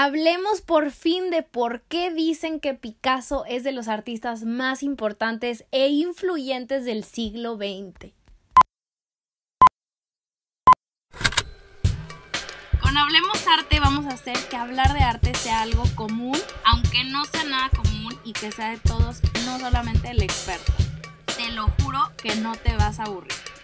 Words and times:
Hablemos 0.00 0.60
por 0.60 0.92
fin 0.92 1.28
de 1.28 1.42
por 1.42 1.80
qué 1.80 2.12
dicen 2.12 2.60
que 2.60 2.72
Picasso 2.72 3.44
es 3.46 3.64
de 3.64 3.72
los 3.72 3.88
artistas 3.88 4.44
más 4.44 4.84
importantes 4.84 5.64
e 5.72 5.88
influyentes 5.88 6.84
del 6.84 7.02
siglo 7.02 7.56
XX. 7.56 8.12
Con 12.80 12.96
Hablemos 12.96 13.44
Arte 13.48 13.80
vamos 13.80 14.06
a 14.06 14.10
hacer 14.10 14.36
que 14.48 14.56
hablar 14.56 14.92
de 14.92 15.00
arte 15.00 15.34
sea 15.34 15.62
algo 15.62 15.82
común, 15.96 16.38
aunque 16.64 17.02
no 17.02 17.24
sea 17.24 17.42
nada 17.42 17.68
común 17.70 18.16
y 18.22 18.34
que 18.34 18.52
sea 18.52 18.70
de 18.70 18.78
todos, 18.78 19.20
no 19.46 19.58
solamente 19.58 20.12
el 20.12 20.22
experto. 20.22 20.74
Te 21.36 21.50
lo 21.50 21.66
juro 21.82 21.98
que 22.22 22.36
no 22.36 22.54
te 22.54 22.72
vas 22.76 23.00
a 23.00 23.06
aburrir. 23.06 23.57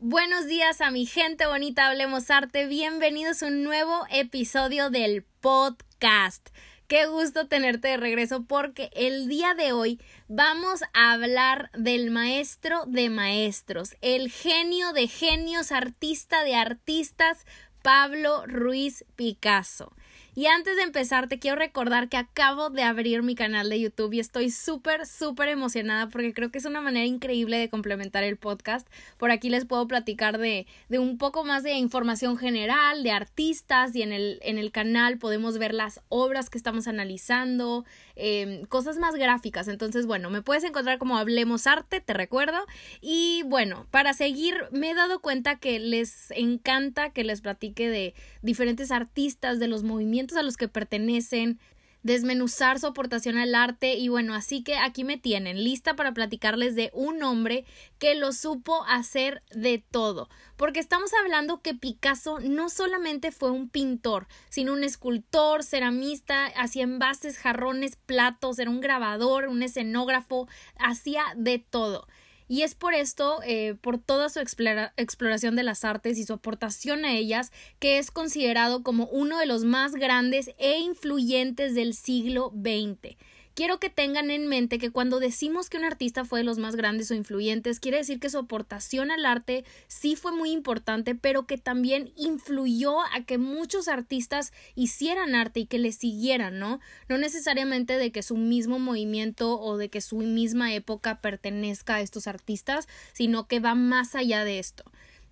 Buenos 0.00 0.46
días 0.46 0.80
a 0.80 0.92
mi 0.92 1.06
gente 1.06 1.44
bonita, 1.46 1.88
hablemos 1.88 2.30
arte. 2.30 2.68
Bienvenidos 2.68 3.42
a 3.42 3.48
un 3.48 3.64
nuevo 3.64 4.06
episodio 4.12 4.90
del 4.90 5.24
podcast. 5.40 6.50
Qué 6.86 7.06
gusto 7.06 7.48
tenerte 7.48 7.88
de 7.88 7.96
regreso 7.96 8.44
porque 8.44 8.90
el 8.94 9.26
día 9.26 9.54
de 9.54 9.72
hoy 9.72 10.00
vamos 10.28 10.82
a 10.92 11.10
hablar 11.10 11.68
del 11.76 12.12
maestro 12.12 12.84
de 12.86 13.10
maestros, 13.10 13.96
el 14.00 14.30
genio 14.30 14.92
de 14.92 15.08
genios, 15.08 15.72
artista 15.72 16.44
de 16.44 16.54
artistas, 16.54 17.44
Pablo 17.82 18.46
Ruiz 18.46 19.04
Picasso. 19.16 19.92
Y 20.38 20.46
antes 20.46 20.76
de 20.76 20.82
empezar, 20.82 21.26
te 21.26 21.40
quiero 21.40 21.56
recordar 21.56 22.08
que 22.08 22.16
acabo 22.16 22.70
de 22.70 22.84
abrir 22.84 23.24
mi 23.24 23.34
canal 23.34 23.68
de 23.68 23.80
YouTube 23.80 24.12
y 24.12 24.20
estoy 24.20 24.52
súper, 24.52 25.04
súper 25.04 25.48
emocionada 25.48 26.10
porque 26.10 26.32
creo 26.32 26.52
que 26.52 26.58
es 26.58 26.64
una 26.64 26.80
manera 26.80 27.04
increíble 27.04 27.58
de 27.58 27.68
complementar 27.68 28.22
el 28.22 28.36
podcast. 28.36 28.86
Por 29.16 29.32
aquí 29.32 29.50
les 29.50 29.64
puedo 29.64 29.88
platicar 29.88 30.38
de, 30.38 30.68
de 30.88 31.00
un 31.00 31.18
poco 31.18 31.42
más 31.42 31.64
de 31.64 31.72
información 31.72 32.38
general, 32.38 33.02
de 33.02 33.10
artistas 33.10 33.96
y 33.96 34.02
en 34.02 34.12
el, 34.12 34.38
en 34.42 34.58
el 34.58 34.70
canal 34.70 35.18
podemos 35.18 35.58
ver 35.58 35.74
las 35.74 36.02
obras 36.08 36.50
que 36.50 36.58
estamos 36.58 36.86
analizando, 36.86 37.84
em, 38.14 38.64
cosas 38.66 38.96
más 38.96 39.16
gráficas. 39.16 39.66
Entonces, 39.66 40.06
bueno, 40.06 40.30
me 40.30 40.42
puedes 40.42 40.62
encontrar 40.62 40.98
como 40.98 41.18
Hablemos 41.18 41.66
Arte, 41.66 42.00
te 42.00 42.14
recuerdo. 42.14 42.58
Y 43.00 43.42
bueno, 43.46 43.88
para 43.90 44.12
seguir, 44.12 44.54
me 44.70 44.90
he 44.90 44.94
dado 44.94 45.18
cuenta 45.18 45.58
que 45.58 45.80
les 45.80 46.30
encanta 46.30 47.10
que 47.10 47.24
les 47.24 47.40
platique 47.40 47.90
de 47.90 48.14
diferentes 48.42 48.92
artistas, 48.92 49.58
de 49.58 49.66
los 49.66 49.82
movimientos 49.82 50.27
a 50.36 50.42
los 50.42 50.56
que 50.56 50.68
pertenecen, 50.68 51.58
desmenuzar 52.02 52.78
su 52.78 52.86
aportación 52.86 53.38
al 53.38 53.54
arte 53.54 53.94
y 53.94 54.08
bueno, 54.08 54.34
así 54.34 54.62
que 54.62 54.76
aquí 54.76 55.04
me 55.04 55.16
tienen 55.16 55.62
lista 55.64 55.96
para 55.96 56.12
platicarles 56.12 56.74
de 56.74 56.90
un 56.92 57.22
hombre 57.22 57.64
que 57.98 58.14
lo 58.14 58.32
supo 58.32 58.84
hacer 58.84 59.42
de 59.50 59.84
todo, 59.90 60.28
porque 60.56 60.80
estamos 60.80 61.10
hablando 61.14 61.60
que 61.60 61.74
Picasso 61.74 62.38
no 62.40 62.70
solamente 62.70 63.32
fue 63.32 63.50
un 63.50 63.68
pintor, 63.68 64.28
sino 64.48 64.72
un 64.72 64.84
escultor, 64.84 65.64
ceramista, 65.64 66.46
hacía 66.46 66.84
envases, 66.84 67.36
jarrones, 67.36 67.96
platos, 67.96 68.58
era 68.58 68.70
un 68.70 68.80
grabador, 68.80 69.48
un 69.48 69.62
escenógrafo, 69.62 70.48
hacía 70.78 71.24
de 71.36 71.58
todo. 71.58 72.06
Y 72.48 72.62
es 72.62 72.74
por 72.74 72.94
esto, 72.94 73.40
eh, 73.44 73.76
por 73.80 73.98
toda 73.98 74.30
su 74.30 74.40
exploración 74.40 75.54
de 75.54 75.62
las 75.62 75.84
artes 75.84 76.18
y 76.18 76.24
su 76.24 76.32
aportación 76.32 77.04
a 77.04 77.12
ellas, 77.12 77.52
que 77.78 77.98
es 77.98 78.10
considerado 78.10 78.82
como 78.82 79.06
uno 79.06 79.38
de 79.38 79.46
los 79.46 79.64
más 79.64 79.92
grandes 79.92 80.50
e 80.58 80.78
influyentes 80.78 81.74
del 81.74 81.94
siglo 81.94 82.52
XX 82.54 83.16
quiero 83.58 83.80
que 83.80 83.90
tengan 83.90 84.30
en 84.30 84.46
mente 84.46 84.78
que 84.78 84.92
cuando 84.92 85.18
decimos 85.18 85.68
que 85.68 85.78
un 85.78 85.84
artista 85.84 86.24
fue 86.24 86.38
de 86.38 86.44
los 86.44 86.58
más 86.58 86.76
grandes 86.76 87.10
o 87.10 87.14
influyentes, 87.14 87.80
quiere 87.80 87.96
decir 87.96 88.20
que 88.20 88.30
su 88.30 88.38
aportación 88.38 89.10
al 89.10 89.26
arte 89.26 89.64
sí 89.88 90.14
fue 90.14 90.30
muy 90.30 90.52
importante, 90.52 91.16
pero 91.16 91.44
que 91.48 91.58
también 91.58 92.12
influyó 92.14 93.00
a 93.00 93.24
que 93.26 93.36
muchos 93.36 93.88
artistas 93.88 94.52
hicieran 94.76 95.34
arte 95.34 95.58
y 95.58 95.66
que 95.66 95.80
le 95.80 95.90
siguieran, 95.90 96.60
¿no? 96.60 96.78
No 97.08 97.18
necesariamente 97.18 97.98
de 97.98 98.12
que 98.12 98.22
su 98.22 98.36
mismo 98.36 98.78
movimiento 98.78 99.60
o 99.60 99.76
de 99.76 99.88
que 99.88 100.02
su 100.02 100.18
misma 100.18 100.72
época 100.72 101.20
pertenezca 101.20 101.96
a 101.96 102.00
estos 102.00 102.28
artistas, 102.28 102.86
sino 103.12 103.48
que 103.48 103.58
va 103.58 103.74
más 103.74 104.14
allá 104.14 104.44
de 104.44 104.60
esto. 104.60 104.84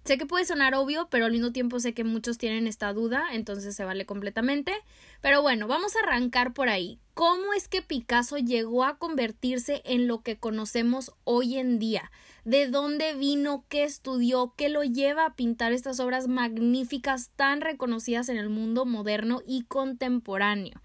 Sé 0.06 0.18
que 0.18 0.26
puede 0.26 0.44
sonar 0.44 0.76
obvio, 0.76 1.08
pero 1.10 1.24
al 1.24 1.32
mismo 1.32 1.50
tiempo 1.50 1.80
sé 1.80 1.92
que 1.92 2.04
muchos 2.04 2.38
tienen 2.38 2.68
esta 2.68 2.92
duda, 2.92 3.24
entonces 3.32 3.74
se 3.74 3.84
vale 3.84 4.06
completamente. 4.06 4.72
Pero 5.20 5.42
bueno, 5.42 5.66
vamos 5.66 5.96
a 5.96 5.98
arrancar 5.98 6.52
por 6.52 6.68
ahí. 6.68 7.00
¿Cómo 7.14 7.52
es 7.54 7.66
que 7.66 7.82
Picasso 7.82 8.38
llegó 8.38 8.84
a 8.84 8.98
convertirse 8.98 9.82
en 9.84 10.06
lo 10.06 10.20
que 10.22 10.38
conocemos 10.38 11.10
hoy 11.24 11.58
en 11.58 11.80
día? 11.80 12.12
¿De 12.44 12.68
dónde 12.68 13.14
vino? 13.14 13.64
¿Qué 13.68 13.82
estudió? 13.82 14.54
¿Qué 14.56 14.68
lo 14.68 14.84
lleva 14.84 15.26
a 15.26 15.34
pintar 15.34 15.72
estas 15.72 15.98
obras 15.98 16.28
magníficas 16.28 17.30
tan 17.34 17.60
reconocidas 17.60 18.28
en 18.28 18.36
el 18.36 18.48
mundo 18.48 18.84
moderno 18.84 19.42
y 19.44 19.62
contemporáneo? 19.62 20.80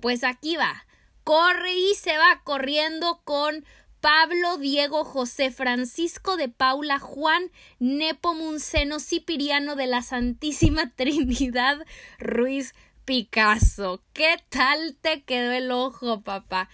Pues 0.00 0.24
aquí 0.24 0.56
va. 0.56 0.86
Corre 1.22 1.72
y 1.72 1.94
se 1.94 2.18
va 2.18 2.40
corriendo 2.42 3.20
con 3.22 3.64
Pablo, 4.06 4.56
Diego, 4.58 5.04
José, 5.04 5.50
Francisco 5.50 6.36
de 6.36 6.48
Paula, 6.48 7.00
Juan, 7.00 7.50
Nepomuceno, 7.80 9.00
Cipiriano 9.00 9.74
de 9.74 9.88
la 9.88 10.00
Santísima 10.00 10.92
Trinidad, 10.96 11.78
Ruiz 12.20 12.76
Picasso. 13.04 14.00
¿Qué 14.12 14.36
tal 14.48 14.96
te 15.00 15.24
quedó 15.24 15.50
el 15.50 15.72
ojo, 15.72 16.20
papá? 16.20 16.68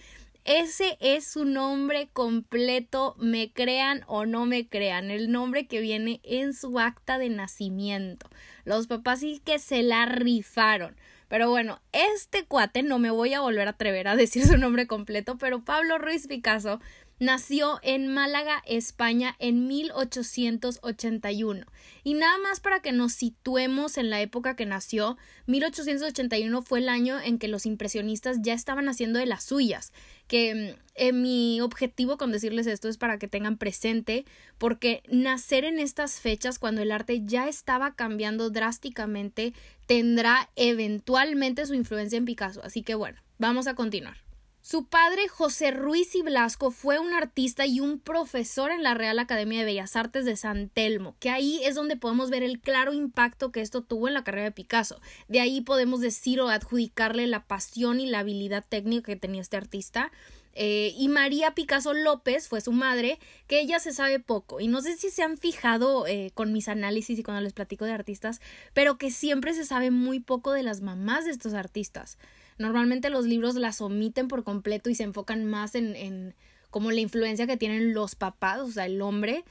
Ese 0.45 0.95
es 0.99 1.25
su 1.25 1.43
nombre 1.43 2.07
completo, 2.13 3.15
me 3.17 3.51
crean 3.51 4.03
o 4.05 4.27
no 4.27 4.45
me 4.45 4.67
crean, 4.67 5.09
el 5.09 5.31
nombre 5.31 5.65
que 5.65 5.81
viene 5.81 6.21
en 6.21 6.53
su 6.53 6.79
acta 6.79 7.17
de 7.17 7.29
nacimiento. 7.29 8.29
Los 8.63 8.85
papás 8.85 9.21
sí 9.21 9.41
que 9.43 9.57
se 9.57 9.81
la 9.81 10.05
rifaron. 10.05 10.95
Pero 11.33 11.49
bueno, 11.49 11.81
este 11.93 12.45
cuate 12.45 12.83
no 12.83 12.99
me 12.99 13.09
voy 13.09 13.33
a 13.33 13.41
volver 13.41 13.67
a 13.67 13.71
atrever 13.71 14.07
a 14.07 14.15
decir 14.15 14.45
su 14.45 14.55
nombre 14.55 14.85
completo, 14.85 15.35
pero 15.39 15.63
Pablo 15.65 15.97
Ruiz 15.97 16.27
Picasso 16.27 16.79
Nació 17.19 17.79
en 17.83 18.07
Málaga, 18.07 18.63
España, 18.65 19.35
en 19.39 19.67
1881. 19.67 21.65
Y 22.03 22.15
nada 22.15 22.37
más 22.39 22.59
para 22.59 22.81
que 22.81 22.91
nos 22.91 23.13
situemos 23.13 23.97
en 23.97 24.09
la 24.09 24.19
época 24.21 24.55
que 24.55 24.65
nació, 24.65 25.17
1881 25.45 26.61
fue 26.63 26.79
el 26.79 26.89
año 26.89 27.19
en 27.19 27.37
que 27.37 27.47
los 27.47 27.65
impresionistas 27.65 28.37
ya 28.41 28.53
estaban 28.53 28.89
haciendo 28.89 29.19
de 29.19 29.27
las 29.27 29.43
suyas. 29.43 29.93
Que 30.27 30.75
eh, 30.95 31.13
mi 31.13 31.61
objetivo 31.61 32.17
con 32.17 32.31
decirles 32.31 32.65
esto 32.65 32.89
es 32.89 32.97
para 32.97 33.19
que 33.19 33.27
tengan 33.27 33.57
presente, 33.57 34.25
porque 34.57 35.03
nacer 35.07 35.65
en 35.65 35.79
estas 35.79 36.19
fechas, 36.19 36.57
cuando 36.59 36.81
el 36.81 36.91
arte 36.91 37.21
ya 37.25 37.47
estaba 37.47 37.95
cambiando 37.95 38.49
drásticamente, 38.49 39.53
tendrá 39.85 40.49
eventualmente 40.55 41.65
su 41.65 41.75
influencia 41.75 42.17
en 42.17 42.25
Picasso. 42.25 42.61
Así 42.63 42.81
que 42.81 42.95
bueno, 42.95 43.21
vamos 43.37 43.67
a 43.67 43.75
continuar. 43.75 44.22
Su 44.65 44.85
padre, 44.85 45.27
José 45.27 45.71
Ruiz 45.71 46.15
y 46.15 46.21
Blasco, 46.21 46.71
fue 46.71 46.97
un 46.97 47.13
artista 47.13 47.65
y 47.65 47.81
un 47.81 47.99
profesor 47.99 48.71
en 48.71 48.81
la 48.81 48.93
Real 48.93 49.19
Academia 49.19 49.59
de 49.59 49.65
Bellas 49.65 49.97
Artes 49.97 50.23
de 50.23 50.37
San 50.37 50.69
Telmo, 50.69 51.17
que 51.19 51.29
ahí 51.29 51.59
es 51.65 51.75
donde 51.75 51.97
podemos 51.97 52.29
ver 52.29 52.43
el 52.43 52.61
claro 52.61 52.93
impacto 52.93 53.51
que 53.51 53.59
esto 53.59 53.81
tuvo 53.81 54.07
en 54.07 54.13
la 54.13 54.23
carrera 54.23 54.45
de 54.45 54.51
Picasso. 54.53 55.01
De 55.27 55.41
ahí 55.41 55.59
podemos 55.59 55.99
decir 55.99 56.39
o 56.39 56.47
adjudicarle 56.47 57.27
la 57.27 57.45
pasión 57.45 57.99
y 57.99 58.05
la 58.05 58.19
habilidad 58.19 58.63
técnica 58.67 59.07
que 59.07 59.17
tenía 59.17 59.41
este 59.41 59.57
artista. 59.57 60.13
Eh, 60.53 60.93
y 60.97 61.09
María 61.09 61.55
Picasso 61.55 61.93
López 61.93 62.47
fue 62.47 62.61
su 62.61 62.71
madre, 62.71 63.19
que 63.47 63.59
ella 63.59 63.79
se 63.79 63.91
sabe 63.91 64.21
poco. 64.21 64.61
Y 64.61 64.69
no 64.69 64.81
sé 64.81 64.95
si 64.95 65.09
se 65.09 65.23
han 65.23 65.37
fijado 65.37 66.07
eh, 66.07 66.31
con 66.35 66.53
mis 66.53 66.69
análisis 66.69 67.19
y 67.19 67.23
cuando 67.23 67.41
les 67.41 67.51
platico 67.51 67.83
de 67.83 67.91
artistas, 67.91 68.39
pero 68.73 68.97
que 68.97 69.11
siempre 69.11 69.53
se 69.53 69.65
sabe 69.65 69.91
muy 69.91 70.21
poco 70.21 70.53
de 70.53 70.63
las 70.63 70.79
mamás 70.79 71.25
de 71.25 71.31
estos 71.31 71.53
artistas. 71.53 72.17
Normalmente 72.57 73.09
los 73.09 73.25
libros 73.25 73.55
las 73.55 73.81
omiten 73.81 74.27
por 74.27 74.43
completo 74.43 74.89
y 74.89 74.95
se 74.95 75.03
enfocan 75.03 75.45
más 75.45 75.75
en, 75.75 75.95
en 75.95 76.35
como 76.69 76.91
la 76.91 76.99
influencia 77.01 77.47
que 77.47 77.57
tienen 77.57 77.93
los 77.93 78.15
papás, 78.15 78.59
o 78.59 78.71
sea, 78.71 78.85
el 78.85 79.01
hombre. 79.01 79.43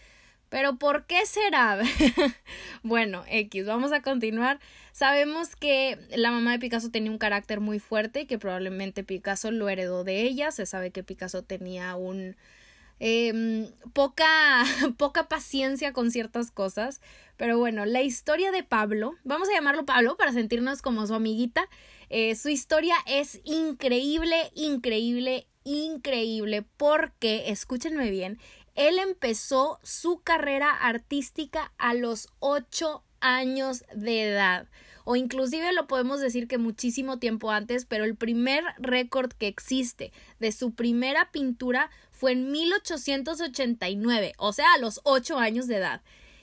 Pero 0.48 0.76
¿por 0.76 1.06
qué 1.06 1.24
será? 1.24 1.80
bueno, 2.82 3.24
X, 3.26 3.64
vamos 3.64 3.90
a 3.92 4.02
continuar. 4.02 4.60
Sabemos 4.92 5.56
que 5.56 5.98
la 6.14 6.30
mamá 6.30 6.52
de 6.52 6.58
Picasso 6.58 6.90
tenía 6.90 7.10
un 7.10 7.16
carácter 7.16 7.60
muy 7.60 7.78
fuerte 7.78 8.20
y 8.20 8.26
que 8.26 8.38
probablemente 8.38 9.02
Picasso 9.02 9.50
lo 9.50 9.70
heredó 9.70 10.04
de 10.04 10.20
ella. 10.20 10.50
Se 10.50 10.66
sabe 10.66 10.90
que 10.90 11.02
Picasso 11.02 11.43
tenía 11.43 11.94
un 11.96 12.37
eh, 13.04 13.69
poca, 13.93 14.62
poca 14.96 15.28
paciencia 15.28 15.93
con 15.93 16.12
ciertas 16.12 16.52
cosas. 16.52 17.00
Pero 17.37 17.58
bueno, 17.58 17.84
la 17.84 18.00
historia 18.00 18.52
de 18.52 18.62
Pablo, 18.62 19.16
vamos 19.25 19.49
a 19.49 19.52
llamarlo 19.52 19.84
Pablo 19.84 20.16
para 20.16 20.32
sentirnos 20.32 20.82
como 20.82 21.04
su 21.08 21.14
amiguita, 21.14 21.69
eh, 22.10 22.37
su 22.37 22.49
historia 22.49 22.94
es 23.06 23.40
increíble, 23.43 24.52
increíble, 24.54 25.49
increíble 25.64 26.64
porque, 26.76 27.50
escúchenme 27.50 28.08
bien, 28.08 28.38
él 28.76 29.00
empezó 29.00 29.81
su 29.82 30.20
carrera 30.20 30.70
artística 30.70 31.72
a 31.78 31.94
los 31.94 32.28
8 32.38 33.02
años 33.20 33.84
de 33.94 34.28
edad 34.28 34.69
o 35.04 35.16
inclusive 35.16 35.72
lo 35.72 35.87
podemos 35.87 36.20
decir 36.20 36.46
que 36.46 36.58
muchísimo 36.58 37.19
tiempo 37.19 37.50
antes, 37.50 37.84
pero 37.84 38.04
el 38.04 38.14
primer 38.14 38.64
récord 38.78 39.32
que 39.32 39.49
existe 39.49 40.12
de 40.38 40.52
su 40.52 40.75
primera 40.75 41.31
pintura 41.32 41.90
fue 42.22 42.30
en 42.30 42.52
1889, 42.52 44.34
o 44.38 44.52
sea, 44.52 44.74
a 44.74 44.78
los 44.78 45.00
8 45.02 45.40
años 45.40 45.66
de 45.66 45.78
edad. 45.78 46.02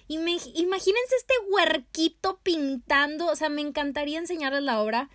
imagínense 0.10 1.16
este 1.16 1.34
huerquito 1.50 2.38
pintando, 2.44 3.28
o 3.28 3.36
sea, 3.38 3.48
me 3.48 3.62
encantaría 3.62 4.20
enseñarles 4.20 4.64
la 4.64 4.82
obra 4.82 5.10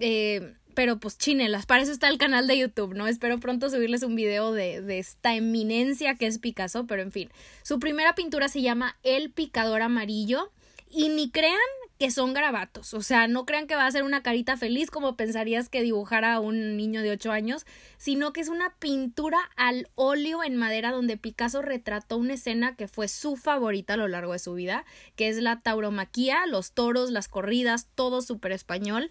Eh, 0.00 0.54
pero 0.74 0.98
pues 0.98 1.18
chinelas, 1.18 1.66
para 1.66 1.82
eso 1.82 1.92
está 1.92 2.08
el 2.08 2.18
canal 2.18 2.48
de 2.48 2.58
YouTube, 2.58 2.94
¿no? 2.94 3.06
Espero 3.06 3.38
pronto 3.38 3.70
subirles 3.70 4.02
un 4.02 4.16
video 4.16 4.52
de, 4.52 4.80
de, 4.80 4.98
esta 4.98 5.34
eminencia 5.34 6.16
que 6.16 6.26
es 6.26 6.38
Picasso, 6.40 6.86
pero 6.86 7.02
en 7.02 7.12
fin. 7.12 7.30
Su 7.62 7.78
primera 7.78 8.14
pintura 8.16 8.48
se 8.48 8.62
llama 8.62 8.96
El 9.04 9.30
Picador 9.30 9.82
Amarillo 9.82 10.52
y 10.90 11.10
ni 11.10 11.30
crean 11.30 11.58
que 11.98 12.12
son 12.12 12.32
garabatos, 12.32 12.94
o 12.94 13.02
sea, 13.02 13.26
no 13.26 13.44
crean 13.44 13.66
que 13.66 13.74
va 13.74 13.84
a 13.84 13.90
ser 13.90 14.04
una 14.04 14.22
carita 14.22 14.56
feliz 14.56 14.88
como 14.88 15.16
pensarías 15.16 15.68
que 15.68 15.82
dibujara 15.82 16.38
un 16.38 16.76
niño 16.76 17.02
de 17.02 17.10
8 17.10 17.32
años, 17.32 17.66
sino 17.96 18.32
que 18.32 18.40
es 18.40 18.48
una 18.48 18.72
pintura 18.78 19.38
al 19.56 19.88
óleo 19.96 20.44
en 20.44 20.56
madera 20.56 20.92
donde 20.92 21.16
Picasso 21.16 21.60
retrató 21.60 22.16
una 22.16 22.34
escena 22.34 22.76
que 22.76 22.86
fue 22.86 23.08
su 23.08 23.36
favorita 23.36 23.94
a 23.94 23.96
lo 23.96 24.06
largo 24.06 24.32
de 24.32 24.38
su 24.38 24.54
vida, 24.54 24.84
que 25.16 25.28
es 25.28 25.38
la 25.38 25.60
tauromaquia, 25.60 26.46
los 26.46 26.70
toros, 26.70 27.10
las 27.10 27.26
corridas, 27.26 27.88
todo 27.96 28.22
súper 28.22 28.52
español. 28.52 29.10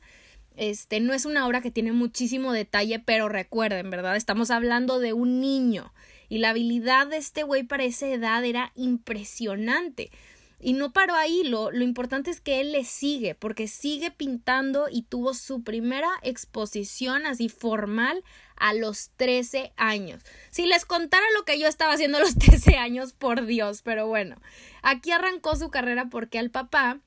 Este 0.55 1.01
no 1.01 1.13
es 1.13 1.25
una 1.25 1.45
obra 1.45 1.61
que 1.61 1.71
tiene 1.71 1.91
muchísimo 1.91 2.53
detalle, 2.53 2.99
pero 2.99 3.27
recuerden, 3.27 3.89
¿verdad? 3.89 4.15
Estamos 4.15 4.49
hablando 4.49 4.99
de 4.99 5.11
un 5.11 5.41
niño 5.41 5.93
y 6.29 6.37
la 6.37 6.49
habilidad 6.49 7.07
de 7.07 7.17
este 7.17 7.43
güey 7.43 7.63
para 7.63 7.83
esa 7.83 8.07
edad 8.07 8.43
era 8.45 8.71
impresionante. 8.75 10.09
Y 10.59 10.73
no 10.73 10.91
paró 10.91 11.13
ahí, 11.15 11.43
lo, 11.43 11.69
lo 11.69 11.83
importante 11.83 12.31
es 12.31 12.41
que 12.41 12.59
él 12.59 12.71
le 12.71 12.83
sigue, 12.83 13.35
porque 13.35 13.67
sigue 13.67 14.09
pintando 14.09 14.87
y 14.91 15.03
tuvo 15.03 15.35
su 15.35 15.63
primera 15.63 16.09
exposición 16.23 17.27
así 17.27 17.47
formal 17.47 18.23
a 18.55 18.73
los 18.73 19.11
13 19.17 19.73
años. 19.77 20.23
Si 20.49 20.65
les 20.65 20.85
contara 20.85 21.25
lo 21.37 21.45
que 21.45 21.59
yo 21.59 21.67
estaba 21.67 21.93
haciendo 21.93 22.17
a 22.17 22.21
los 22.21 22.35
13 22.39 22.77
años, 22.77 23.13
por 23.13 23.45
Dios, 23.45 23.83
pero 23.83 24.07
bueno, 24.07 24.37
aquí 24.81 25.11
arrancó 25.11 25.55
su 25.55 25.69
carrera 25.69 26.09
porque 26.09 26.39
al 26.39 26.49
papá 26.49 27.01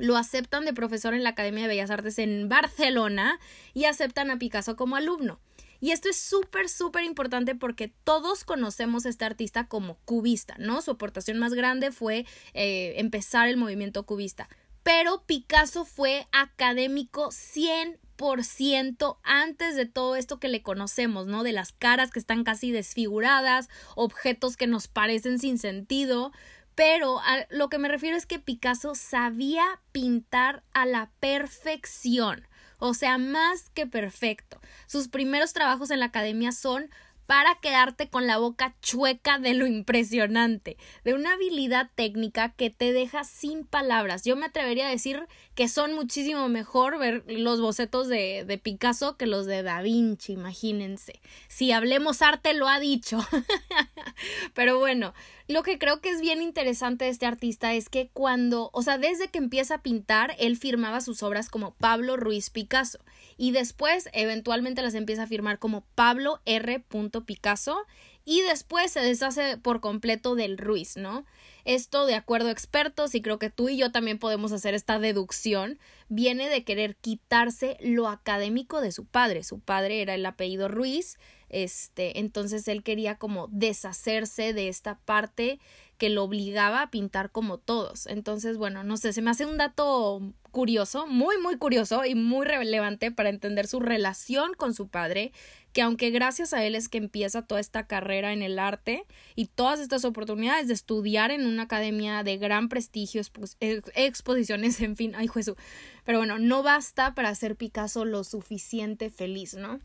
lo 0.00 0.16
aceptan 0.16 0.64
de 0.64 0.72
profesor 0.72 1.14
en 1.14 1.22
la 1.22 1.30
Academia 1.30 1.62
de 1.62 1.68
Bellas 1.68 1.90
Artes 1.90 2.18
en 2.18 2.48
Barcelona 2.48 3.38
y 3.74 3.84
aceptan 3.84 4.30
a 4.30 4.38
Picasso 4.38 4.74
como 4.74 4.96
alumno. 4.96 5.38
Y 5.80 5.92
esto 5.92 6.10
es 6.10 6.20
súper, 6.20 6.68
súper 6.68 7.04
importante 7.04 7.54
porque 7.54 7.88
todos 8.04 8.44
conocemos 8.44 9.06
a 9.06 9.08
este 9.08 9.24
artista 9.24 9.66
como 9.66 9.96
cubista, 10.04 10.54
¿no? 10.58 10.82
Su 10.82 10.92
aportación 10.92 11.38
más 11.38 11.54
grande 11.54 11.90
fue 11.90 12.26
eh, 12.52 12.94
empezar 12.96 13.48
el 13.48 13.56
movimiento 13.56 14.04
cubista. 14.04 14.48
Pero 14.82 15.24
Picasso 15.26 15.84
fue 15.84 16.26
académico 16.32 17.30
100% 17.30 19.18
antes 19.22 19.76
de 19.76 19.86
todo 19.86 20.16
esto 20.16 20.38
que 20.38 20.48
le 20.48 20.62
conocemos, 20.62 21.26
¿no? 21.26 21.42
De 21.42 21.52
las 21.52 21.72
caras 21.72 22.10
que 22.10 22.18
están 22.18 22.44
casi 22.44 22.72
desfiguradas, 22.72 23.68
objetos 23.94 24.56
que 24.56 24.66
nos 24.66 24.88
parecen 24.88 25.38
sin 25.38 25.58
sentido. 25.58 26.32
Pero 26.74 27.20
lo 27.50 27.68
que 27.68 27.78
me 27.78 27.88
refiero 27.88 28.16
es 28.16 28.26
que 28.26 28.38
Picasso 28.38 28.94
sabía 28.94 29.64
pintar 29.92 30.62
a 30.72 30.86
la 30.86 31.10
perfección 31.20 32.46
o 32.80 32.94
sea, 32.94 33.18
más 33.18 33.70
que 33.70 33.86
perfecto. 33.86 34.60
Sus 34.86 35.08
primeros 35.08 35.52
trabajos 35.52 35.90
en 35.90 36.00
la 36.00 36.06
academia 36.06 36.50
son 36.50 36.90
para 37.30 37.54
quedarte 37.60 38.08
con 38.08 38.26
la 38.26 38.38
boca 38.38 38.74
chueca 38.82 39.38
de 39.38 39.54
lo 39.54 39.68
impresionante, 39.68 40.76
de 41.04 41.14
una 41.14 41.34
habilidad 41.34 41.88
técnica 41.94 42.48
que 42.48 42.70
te 42.70 42.92
deja 42.92 43.22
sin 43.22 43.64
palabras. 43.64 44.24
Yo 44.24 44.34
me 44.34 44.46
atrevería 44.46 44.88
a 44.88 44.90
decir 44.90 45.28
que 45.54 45.68
son 45.68 45.94
muchísimo 45.94 46.48
mejor 46.48 46.98
ver 46.98 47.22
los 47.28 47.60
bocetos 47.60 48.08
de, 48.08 48.60
Picasso 48.64 49.16
que 49.16 49.26
los 49.26 49.46
de 49.46 49.62
Da 49.62 49.80
Vinci, 49.80 50.32
imagínense. 50.32 51.20
Si 51.46 51.70
hablemos 51.70 52.20
arte 52.20 52.52
lo 52.52 52.66
ha 52.66 52.80
dicho. 52.80 53.20
Pero 54.54 54.80
bueno, 54.80 55.14
lo 55.46 55.62
que 55.62 55.78
creo 55.78 56.00
que 56.00 56.10
es 56.10 56.20
bien 56.20 56.42
interesante 56.42 57.04
de 57.04 57.12
este 57.12 57.26
artista 57.26 57.74
es 57.74 57.88
que 57.88 58.08
cuando, 58.12 58.70
o 58.72 58.82
sea, 58.82 58.98
desde 58.98 59.28
que 59.28 59.38
empieza 59.38 59.76
a 59.76 59.82
pintar, 59.82 60.34
él 60.40 60.56
firmaba 60.56 61.00
sus 61.00 61.22
obras 61.22 61.48
como 61.48 61.74
Pablo 61.74 62.16
Ruiz 62.16 62.50
Picasso 62.50 62.98
y 63.40 63.52
después 63.52 64.10
eventualmente 64.12 64.82
las 64.82 64.92
empieza 64.92 65.22
a 65.22 65.26
firmar 65.26 65.58
como 65.58 65.86
Pablo 65.94 66.42
R. 66.44 66.84
Picasso 67.24 67.86
y 68.22 68.42
después 68.42 68.92
se 68.92 69.00
deshace 69.00 69.56
por 69.56 69.80
completo 69.80 70.34
del 70.34 70.58
Ruiz, 70.58 70.98
¿no? 70.98 71.24
Esto, 71.64 72.04
de 72.04 72.16
acuerdo 72.16 72.48
a 72.48 72.52
expertos, 72.52 73.14
y 73.14 73.22
creo 73.22 73.38
que 73.38 73.48
tú 73.48 73.70
y 73.70 73.78
yo 73.78 73.90
también 73.92 74.18
podemos 74.18 74.52
hacer 74.52 74.74
esta 74.74 74.98
deducción, 74.98 75.78
viene 76.10 76.50
de 76.50 76.64
querer 76.64 76.96
quitarse 76.96 77.78
lo 77.80 78.08
académico 78.08 78.82
de 78.82 78.92
su 78.92 79.06
padre. 79.06 79.42
Su 79.42 79.58
padre 79.58 80.02
era 80.02 80.14
el 80.14 80.26
apellido 80.26 80.68
Ruiz 80.68 81.16
este, 81.50 82.20
entonces 82.20 82.68
él 82.68 82.82
quería 82.84 83.16
como 83.16 83.48
deshacerse 83.50 84.52
de 84.52 84.68
esta 84.68 84.98
parte 85.00 85.58
que 85.98 86.08
lo 86.08 86.22
obligaba 86.22 86.80
a 86.80 86.90
pintar 86.90 87.30
como 87.30 87.58
todos. 87.58 88.06
Entonces, 88.06 88.56
bueno, 88.56 88.84
no 88.84 88.96
sé, 88.96 89.12
se 89.12 89.20
me 89.20 89.30
hace 89.30 89.44
un 89.44 89.58
dato 89.58 90.22
curioso, 90.50 91.06
muy, 91.06 91.38
muy 91.38 91.56
curioso 91.56 92.04
y 92.04 92.14
muy 92.14 92.46
relevante 92.46 93.10
para 93.10 93.30
entender 93.30 93.66
su 93.66 93.80
relación 93.80 94.52
con 94.54 94.74
su 94.74 94.88
padre, 94.88 95.32
que 95.72 95.82
aunque 95.82 96.10
gracias 96.10 96.52
a 96.52 96.64
él 96.64 96.74
es 96.74 96.88
que 96.88 96.98
empieza 96.98 97.42
toda 97.42 97.60
esta 97.60 97.86
carrera 97.86 98.32
en 98.32 98.42
el 98.42 98.58
arte 98.58 99.06
y 99.36 99.46
todas 99.46 99.80
estas 99.80 100.04
oportunidades 100.04 100.68
de 100.68 100.74
estudiar 100.74 101.30
en 101.30 101.46
una 101.46 101.62
academia 101.62 102.22
de 102.22 102.36
gran 102.38 102.68
prestigio, 102.68 103.22
exposiciones, 103.60 104.80
en 104.80 104.96
fin, 104.96 105.14
ay 105.16 105.28
Jesús. 105.28 105.56
Pero 106.04 106.18
bueno, 106.18 106.38
no 106.38 106.62
basta 106.62 107.14
para 107.14 107.28
hacer 107.28 107.56
Picasso 107.56 108.04
lo 108.04 108.24
suficiente 108.24 109.10
feliz, 109.10 109.54
¿no? 109.54 109.80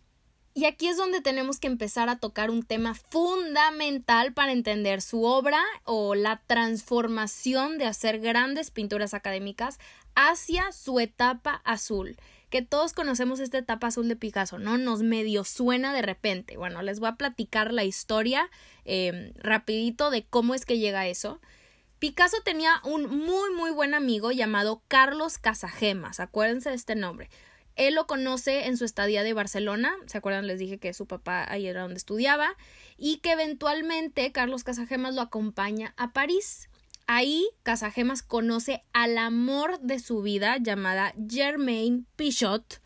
Y 0.57 0.63
aquí 0.63 0.87
es 0.87 0.95
donde 0.95 1.19
tenemos 1.19 1.59
que 1.59 1.67
empezar 1.67 2.07
a 2.07 2.17
tocar 2.17 2.49
un 2.49 2.63
tema 2.63 2.93
fundamental 2.93 4.31
para 4.31 4.53
entender 4.53 5.01
su 5.01 5.25
obra 5.25 5.61
o 5.83 6.15
la 6.15 6.41
transformación 6.47 7.77
de 7.77 7.87
hacer 7.87 8.21
grandes 8.21 8.71
pinturas 8.71 9.13
académicas 9.13 9.79
hacia 10.15 10.71
su 10.71 11.01
etapa 11.01 11.61
azul. 11.65 12.15
Que 12.49 12.61
todos 12.61 12.93
conocemos 12.93 13.41
esta 13.41 13.57
etapa 13.57 13.87
azul 13.87 14.07
de 14.07 14.15
Picasso, 14.15 14.57
¿no? 14.57 14.77
Nos 14.77 15.03
medio 15.03 15.43
suena 15.43 15.93
de 15.93 16.01
repente. 16.01 16.55
Bueno, 16.55 16.81
les 16.83 17.01
voy 17.01 17.09
a 17.09 17.17
platicar 17.17 17.73
la 17.73 17.83
historia 17.83 18.49
eh, 18.85 19.33
rapidito 19.35 20.09
de 20.09 20.23
cómo 20.23 20.55
es 20.55 20.65
que 20.65 20.79
llega 20.79 21.05
eso. 21.05 21.41
Picasso 21.99 22.37
tenía 22.45 22.79
un 22.85 23.09
muy 23.09 23.53
muy 23.53 23.71
buen 23.71 23.93
amigo 23.93 24.31
llamado 24.31 24.81
Carlos 24.87 25.37
Casagemas, 25.37 26.21
acuérdense 26.21 26.69
de 26.69 26.75
este 26.75 26.95
nombre. 26.95 27.29
Él 27.75 27.95
lo 27.95 28.07
conoce 28.07 28.67
en 28.67 28.77
su 28.77 28.85
estadía 28.85 29.23
de 29.23 29.33
Barcelona, 29.33 29.93
¿se 30.05 30.17
acuerdan? 30.17 30.47
Les 30.47 30.59
dije 30.59 30.77
que 30.77 30.93
su 30.93 31.07
papá 31.07 31.45
ahí 31.49 31.67
era 31.67 31.81
donde 31.81 31.97
estudiaba, 31.97 32.55
y 32.97 33.17
que 33.17 33.33
eventualmente 33.33 34.31
Carlos 34.31 34.63
Casagemas 34.63 35.13
lo 35.13 35.21
acompaña 35.21 35.93
a 35.97 36.13
París. 36.13 36.69
Ahí 37.07 37.47
Casagemas 37.63 38.23
conoce 38.23 38.83
al 38.93 39.17
amor 39.17 39.79
de 39.79 39.99
su 39.99 40.21
vida 40.21 40.57
llamada 40.57 41.13
Germaine 41.29 42.05
Pichot, 42.15 42.81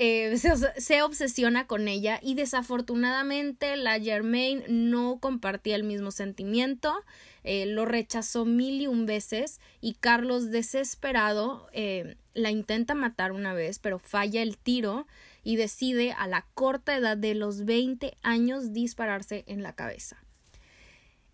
eh, 0.00 0.38
se, 0.76 1.02
obsesiona 1.02 1.66
con 1.66 1.88
ella 1.88 2.20
y 2.22 2.34
desafortunadamente 2.34 3.76
la 3.76 3.98
Germaine 3.98 4.62
no 4.68 5.18
compartía 5.18 5.74
el 5.74 5.82
mismo 5.82 6.12
sentimiento, 6.12 6.94
eh, 7.42 7.66
lo 7.66 7.84
rechazó 7.84 8.44
mil 8.44 8.80
y 8.80 8.86
un 8.86 9.06
veces 9.06 9.60
y 9.80 9.94
Carlos 9.94 10.52
desesperado 10.52 11.68
eh, 11.72 12.16
la 12.32 12.52
intenta 12.52 12.94
matar 12.94 13.32
una 13.32 13.54
vez 13.54 13.80
pero 13.80 13.98
falla 13.98 14.40
el 14.40 14.56
tiro 14.56 15.08
y 15.42 15.56
decide 15.56 16.12
a 16.12 16.28
la 16.28 16.46
corta 16.54 16.96
edad 16.96 17.16
de 17.16 17.34
los 17.34 17.64
20 17.64 18.16
años 18.22 18.72
dispararse 18.72 19.42
en 19.48 19.64
la 19.64 19.74
cabeza. 19.74 20.22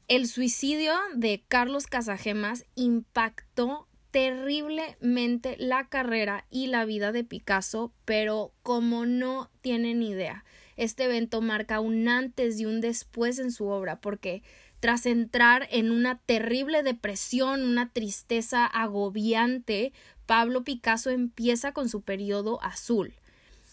El 0.09 0.27
suicidio 0.27 0.95
de 1.15 1.45
Carlos 1.49 1.87
Casagemas 1.87 2.65
impactó 2.77 3.89
terriblemente 4.15 5.57
la 5.59 5.89
carrera 5.89 6.47
y 6.49 6.69
la 6.69 6.85
vida 6.85 7.11
de 7.11 7.25
Picasso, 7.25 7.93
pero 8.05 8.53
como 8.63 9.07
no 9.07 9.51
tienen 9.61 10.05
idea, 10.05 10.45
este 10.77 11.07
evento 11.07 11.41
marca 11.41 11.81
un 11.81 12.07
antes 12.07 12.61
y 12.61 12.65
un 12.65 12.81
después 12.81 13.41
en 13.41 13.51
su 13.51 13.67
obra, 13.67 14.01
porque 14.01 14.45
tras 14.79 15.07
entrar 15.07 15.67
en 15.73 15.91
una 15.91 16.21
terrible 16.27 16.85
depresión, 16.85 17.65
una 17.65 17.91
tristeza 17.91 18.67
agobiante, 18.67 19.93
Pablo 20.27 20.63
Picasso 20.63 21.11
empieza 21.11 21.73
con 21.73 21.89
su 21.89 22.03
periodo 22.03 22.63
azul. 22.63 23.15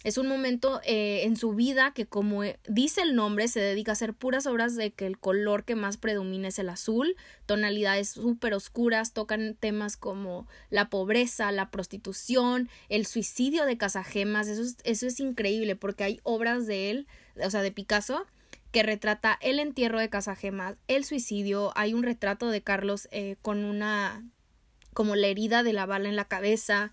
Es 0.04 0.18
un 0.18 0.28
momento 0.28 0.82
eh, 0.84 1.22
en 1.26 1.36
su 1.36 1.54
vida 1.54 1.94
que, 1.94 2.08
como 2.08 2.44
eh, 2.44 2.60
dice 2.68 3.02
el 3.02 3.16
nombre, 3.16 3.48
se 3.48 3.60
dedica 3.60 3.92
a 3.92 3.94
hacer 3.94 4.16
puras 4.16 4.48
obras 4.48 4.76
de 4.76 4.92
que 4.92 5.06
el 5.06 5.20
color 5.20 5.64
que 5.64 5.76
más 5.76 5.98
predomina 5.98 6.48
es 6.48 6.58
el 6.58 6.70
azul, 6.70 7.16
tonalidades 7.46 8.10
súper 8.10 8.56
oscuras, 8.56 9.14
tocan 9.14 9.56
temas 9.56 9.98
como 9.98 10.48
la 10.72 10.90
pobreza, 10.90 11.52
la 11.52 11.70
prostitución, 11.70 12.68
el 12.90 13.06
suicidio 13.06 13.66
de 13.66 13.78
Casagemas, 13.78 14.48
eso 14.48 14.64
es, 14.64 14.78
eso 14.86 15.06
es 15.06 15.20
increíble 15.20 15.76
porque 15.76 16.04
hay 16.04 16.20
obras 16.24 16.66
de 16.66 16.90
él, 16.90 17.08
o 17.44 17.50
sea, 17.52 17.62
de 17.62 17.72
Picasso, 17.72 18.26
que 18.72 18.82
retrata 18.82 19.38
el 19.40 19.60
entierro 19.60 20.00
de 20.00 20.10
Casagemas, 20.10 20.78
el 20.88 21.06
suicidio, 21.06 21.74
hay 21.76 21.94
un 21.94 22.02
retrato 22.02 22.50
de 22.50 22.64
Carlos 22.64 23.08
eh, 23.12 23.36
con 23.44 23.66
una 23.66 24.26
como 24.94 25.16
la 25.16 25.28
herida 25.28 25.64
de 25.64 25.72
la 25.72 25.86
bala 25.86 26.10
en 26.10 26.18
la 26.18 26.26
cabeza, 26.26 26.92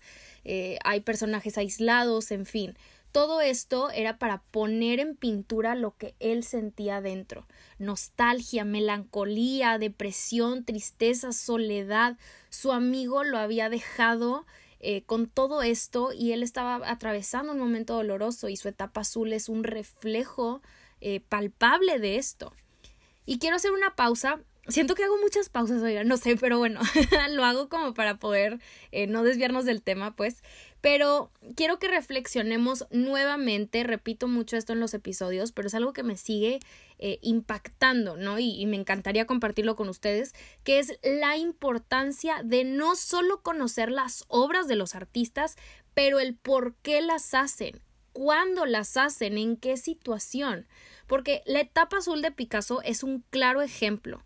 hay 0.85 1.01
personajes 1.01 1.57
aislados, 1.57 2.31
en 2.31 2.45
fin. 2.45 2.77
Todo 3.11 3.41
esto 3.41 3.89
era 3.89 4.19
para 4.19 4.43
poner 4.51 4.99
en 4.99 5.15
pintura 5.15 5.73
lo 5.73 5.97
que 5.97 6.15
él 6.19 6.43
sentía 6.43 7.01
dentro. 7.01 7.47
Nostalgia, 7.79 8.65
melancolía, 8.65 9.79
depresión, 9.79 10.63
tristeza, 10.63 11.31
soledad. 11.31 12.17
Su 12.49 12.71
amigo 12.71 13.23
lo 13.23 13.39
había 13.39 13.69
dejado 13.69 14.45
eh, 14.79 15.01
con 15.03 15.27
todo 15.27 15.63
esto 15.63 16.13
y 16.13 16.33
él 16.33 16.43
estaba 16.43 16.87
atravesando 16.89 17.53
un 17.53 17.59
momento 17.59 17.95
doloroso 17.95 18.47
y 18.47 18.55
su 18.57 18.69
etapa 18.69 19.01
azul 19.01 19.33
es 19.33 19.49
un 19.49 19.63
reflejo 19.63 20.61
eh, 21.01 21.19
palpable 21.19 21.97
de 21.97 22.17
esto. 22.17 22.53
Y 23.25 23.39
quiero 23.39 23.55
hacer 23.55 23.71
una 23.71 23.95
pausa 23.95 24.39
Siento 24.69 24.93
que 24.93 25.03
hago 25.03 25.17
muchas 25.17 25.49
pausas, 25.49 25.81
oiga, 25.81 26.03
no 26.03 26.17
sé, 26.17 26.35
pero 26.35 26.59
bueno, 26.59 26.79
lo 27.31 27.43
hago 27.43 27.69
como 27.69 27.93
para 27.93 28.17
poder 28.19 28.59
eh, 28.91 29.07
no 29.07 29.23
desviarnos 29.23 29.65
del 29.65 29.81
tema, 29.81 30.15
pues. 30.15 30.43
Pero 30.81 31.31
quiero 31.55 31.79
que 31.79 31.87
reflexionemos 31.87 32.85
nuevamente, 32.91 33.83
repito 33.83 34.27
mucho 34.27 34.55
esto 34.57 34.73
en 34.73 34.79
los 34.79 34.93
episodios, 34.93 35.51
pero 35.51 35.67
es 35.67 35.75
algo 35.75 35.91
que 35.91 36.03
me 36.03 36.15
sigue 36.15 36.59
eh, 36.99 37.17
impactando, 37.21 38.15
¿no? 38.15 38.39
Y, 38.39 38.61
y 38.61 38.65
me 38.65 38.77
encantaría 38.77 39.25
compartirlo 39.25 39.75
con 39.75 39.89
ustedes, 39.89 40.33
que 40.63 40.79
es 40.79 40.99
la 41.03 41.35
importancia 41.35 42.41
de 42.43 42.63
no 42.63 42.95
solo 42.95 43.41
conocer 43.41 43.91
las 43.91 44.23
obras 44.27 44.67
de 44.67 44.75
los 44.75 44.95
artistas, 44.95 45.57
pero 45.93 46.19
el 46.19 46.35
por 46.35 46.75
qué 46.75 47.01
las 47.01 47.33
hacen, 47.33 47.81
cuándo 48.13 48.65
las 48.65 48.97
hacen, 48.97 49.37
en 49.37 49.57
qué 49.57 49.77
situación. 49.77 50.67
Porque 51.07 51.41
la 51.45 51.61
etapa 51.61 51.97
azul 51.97 52.21
de 52.21 52.31
Picasso 52.31 52.81
es 52.83 53.03
un 53.03 53.23
claro 53.31 53.61
ejemplo 53.61 54.23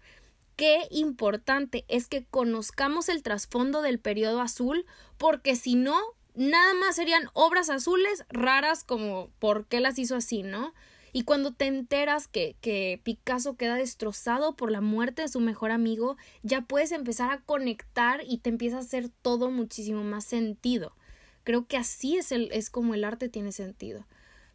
qué 0.55 0.87
importante 0.91 1.85
es 1.87 2.07
que 2.07 2.25
conozcamos 2.25 3.09
el 3.09 3.23
trasfondo 3.23 3.81
del 3.81 3.99
periodo 3.99 4.41
azul, 4.41 4.85
porque 5.17 5.55
si 5.55 5.75
no, 5.75 5.99
nada 6.35 6.73
más 6.73 6.95
serían 6.95 7.29
obras 7.33 7.69
azules 7.69 8.25
raras 8.29 8.83
como 8.83 9.29
por 9.39 9.65
qué 9.67 9.79
las 9.79 9.99
hizo 9.99 10.15
así, 10.15 10.43
¿no? 10.43 10.73
Y 11.15 11.25
cuando 11.25 11.53
te 11.53 11.67
enteras 11.67 12.27
que, 12.27 12.55
que 12.59 12.99
Picasso 13.03 13.55
queda 13.55 13.75
destrozado 13.75 14.55
por 14.55 14.71
la 14.71 14.81
muerte 14.81 15.21
de 15.21 15.27
su 15.27 15.39
mejor 15.39 15.69
amigo, 15.69 16.17
ya 16.41 16.61
puedes 16.61 16.91
empezar 16.91 17.31
a 17.31 17.41
conectar 17.41 18.21
y 18.27 18.39
te 18.39 18.49
empieza 18.49 18.77
a 18.77 18.81
hacer 18.81 19.09
todo 19.21 19.51
muchísimo 19.51 20.03
más 20.03 20.25
sentido. 20.25 20.95
Creo 21.43 21.67
que 21.67 21.77
así 21.77 22.17
es, 22.17 22.31
el, 22.31 22.51
es 22.51 22.71
como 22.71 22.95
el 22.95 23.03
arte 23.03 23.29
tiene 23.29 23.51
sentido. 23.51 24.07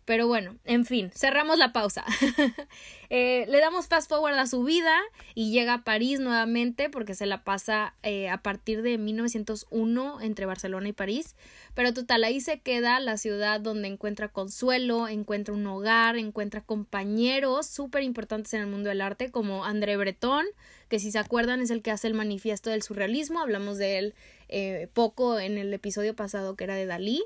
Pero 0.09 0.27
bueno, 0.27 0.57
en 0.65 0.87
fin, 0.87 1.11
cerramos 1.15 1.59
la 1.59 1.75
pausa. 1.75 2.03
Eh, 3.11 3.47
le 3.49 3.59
damos 3.59 3.87
fast 3.87 4.11
forward 4.11 4.35
a 4.35 4.47
su 4.47 4.65
vida 4.65 4.95
y 5.35 5.51
llega 5.51 5.73
a 5.73 5.83
París 5.83 6.21
nuevamente 6.21 6.91
porque 6.91 7.15
se 7.15 7.25
la 7.25 7.43
pasa 7.43 7.95
eh, 8.03 8.29
a 8.29 8.43
partir 8.43 8.83
de 8.83 8.99
1901 8.99 10.21
entre 10.21 10.45
Barcelona 10.45 10.91
y 10.91 10.93
París. 10.93 11.35
Pero 11.73 11.95
total, 11.95 12.23
ahí 12.25 12.43
se 12.43 12.61
queda 12.61 13.01
la 13.01 13.17
ciudad 13.17 13.63
donde 13.63 13.89
encuentra 13.89 14.29
consuelo, 14.29 15.09
encuentra 15.09 15.55
un 15.55 15.67
hogar, 15.67 16.19
encuentra 16.19 16.61
compañeros 16.61 17.67
súper 17.67 18.03
importantes 18.03 18.53
en 18.53 18.61
el 18.61 18.67
mundo 18.67 18.91
del 18.91 19.01
arte 19.01 19.31
como 19.31 19.65
André 19.65 19.97
Breton, 19.97 20.45
que 20.91 20.99
si 20.99 21.11
se 21.11 21.19
acuerdan 21.19 21.63
es 21.63 21.71
el 21.71 21.81
que 21.81 21.93
hace 21.93 22.09
el 22.09 22.15
manifiesto 22.15 22.69
del 22.69 22.83
surrealismo. 22.83 23.41
Hablamos 23.41 23.79
de 23.79 23.97
él 23.97 24.15
eh, 24.51 24.91
poco 24.93 25.39
en 25.39 25.57
el 25.57 25.73
episodio 25.73 26.15
pasado 26.15 26.57
que 26.57 26.65
era 26.65 26.75
de 26.75 26.85
Dalí. 26.85 27.25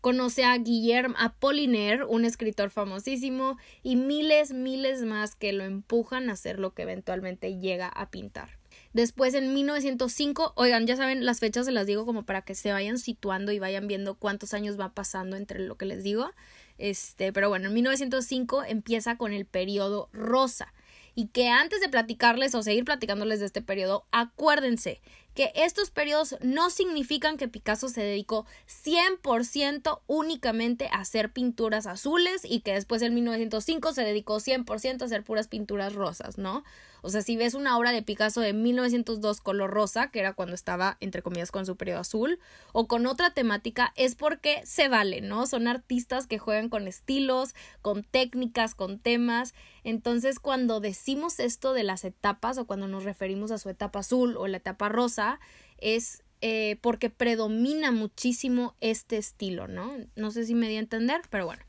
Conoce 0.00 0.44
a 0.44 0.56
Guillermo 0.56 1.14
Apollinaire, 1.18 2.04
un 2.04 2.24
escritor 2.24 2.70
famosísimo, 2.70 3.58
y 3.82 3.96
miles, 3.96 4.52
miles 4.52 5.02
más 5.02 5.34
que 5.34 5.52
lo 5.52 5.64
empujan 5.64 6.30
a 6.30 6.32
hacer 6.32 6.58
lo 6.58 6.72
que 6.72 6.82
eventualmente 6.82 7.58
llega 7.58 7.88
a 7.88 8.10
pintar. 8.10 8.60
Después 8.92 9.34
en 9.34 9.54
1905, 9.54 10.54
oigan, 10.56 10.86
ya 10.86 10.96
saben, 10.96 11.24
las 11.24 11.38
fechas 11.38 11.66
se 11.66 11.72
las 11.72 11.86
digo 11.86 12.06
como 12.06 12.24
para 12.24 12.42
que 12.42 12.54
se 12.54 12.72
vayan 12.72 12.98
situando 12.98 13.52
y 13.52 13.58
vayan 13.58 13.86
viendo 13.86 14.14
cuántos 14.16 14.52
años 14.52 14.80
va 14.80 14.94
pasando 14.94 15.36
entre 15.36 15.60
lo 15.60 15.76
que 15.76 15.86
les 15.86 16.02
digo. 16.02 16.30
Este, 16.78 17.32
pero 17.32 17.48
bueno, 17.48 17.68
en 17.68 17.74
1905 17.74 18.64
empieza 18.64 19.16
con 19.16 19.32
el 19.32 19.44
periodo 19.44 20.08
rosa. 20.12 20.72
Y 21.14 21.26
que 21.28 21.48
antes 21.48 21.80
de 21.80 21.88
platicarles 21.88 22.54
o 22.54 22.62
seguir 22.62 22.84
platicándoles 22.84 23.40
de 23.40 23.46
este 23.46 23.62
periodo, 23.62 24.06
acuérdense 24.10 25.00
que 25.40 25.52
estos 25.54 25.88
periodos 25.88 26.36
no 26.42 26.68
significan 26.68 27.38
que 27.38 27.48
Picasso 27.48 27.88
se 27.88 28.02
dedicó 28.02 28.44
100% 28.68 30.00
únicamente 30.06 30.88
a 30.92 31.00
hacer 31.00 31.32
pinturas 31.32 31.86
azules 31.86 32.42
y 32.44 32.60
que 32.60 32.74
después 32.74 33.00
en 33.00 33.14
1905 33.14 33.94
se 33.94 34.02
dedicó 34.02 34.36
100% 34.36 35.00
a 35.00 35.04
hacer 35.06 35.24
puras 35.24 35.48
pinturas 35.48 35.94
rosas, 35.94 36.36
¿no? 36.36 36.62
O 37.02 37.08
sea, 37.08 37.22
si 37.22 37.36
ves 37.36 37.54
una 37.54 37.78
obra 37.78 37.92
de 37.92 38.02
Picasso 38.02 38.40
de 38.40 38.52
1902 38.52 39.40
color 39.40 39.70
rosa, 39.70 40.10
que 40.10 40.20
era 40.20 40.34
cuando 40.34 40.54
estaba, 40.54 40.96
entre 41.00 41.22
comillas, 41.22 41.50
con 41.50 41.64
su 41.64 41.76
periodo 41.76 42.00
azul, 42.00 42.38
o 42.72 42.86
con 42.86 43.06
otra 43.06 43.30
temática, 43.30 43.92
es 43.96 44.14
porque 44.14 44.60
se 44.64 44.88
vale, 44.88 45.20
¿no? 45.20 45.46
Son 45.46 45.66
artistas 45.66 46.26
que 46.26 46.38
juegan 46.38 46.68
con 46.68 46.86
estilos, 46.88 47.54
con 47.80 48.02
técnicas, 48.02 48.74
con 48.74 48.98
temas. 48.98 49.54
Entonces, 49.82 50.38
cuando 50.38 50.80
decimos 50.80 51.40
esto 51.40 51.72
de 51.72 51.84
las 51.84 52.04
etapas 52.04 52.58
o 52.58 52.66
cuando 52.66 52.86
nos 52.86 53.04
referimos 53.04 53.50
a 53.50 53.58
su 53.58 53.70
etapa 53.70 54.00
azul 54.00 54.36
o 54.36 54.46
la 54.46 54.58
etapa 54.58 54.88
rosa, 54.88 55.29
es 55.78 56.22
eh, 56.40 56.78
porque 56.80 57.10
predomina 57.10 57.92
muchísimo 57.92 58.74
este 58.80 59.18
estilo, 59.18 59.68
¿no? 59.68 59.92
No 60.16 60.30
sé 60.30 60.44
si 60.44 60.54
me 60.54 60.68
di 60.68 60.76
a 60.76 60.80
entender, 60.80 61.20
pero 61.30 61.46
bueno. 61.46 61.62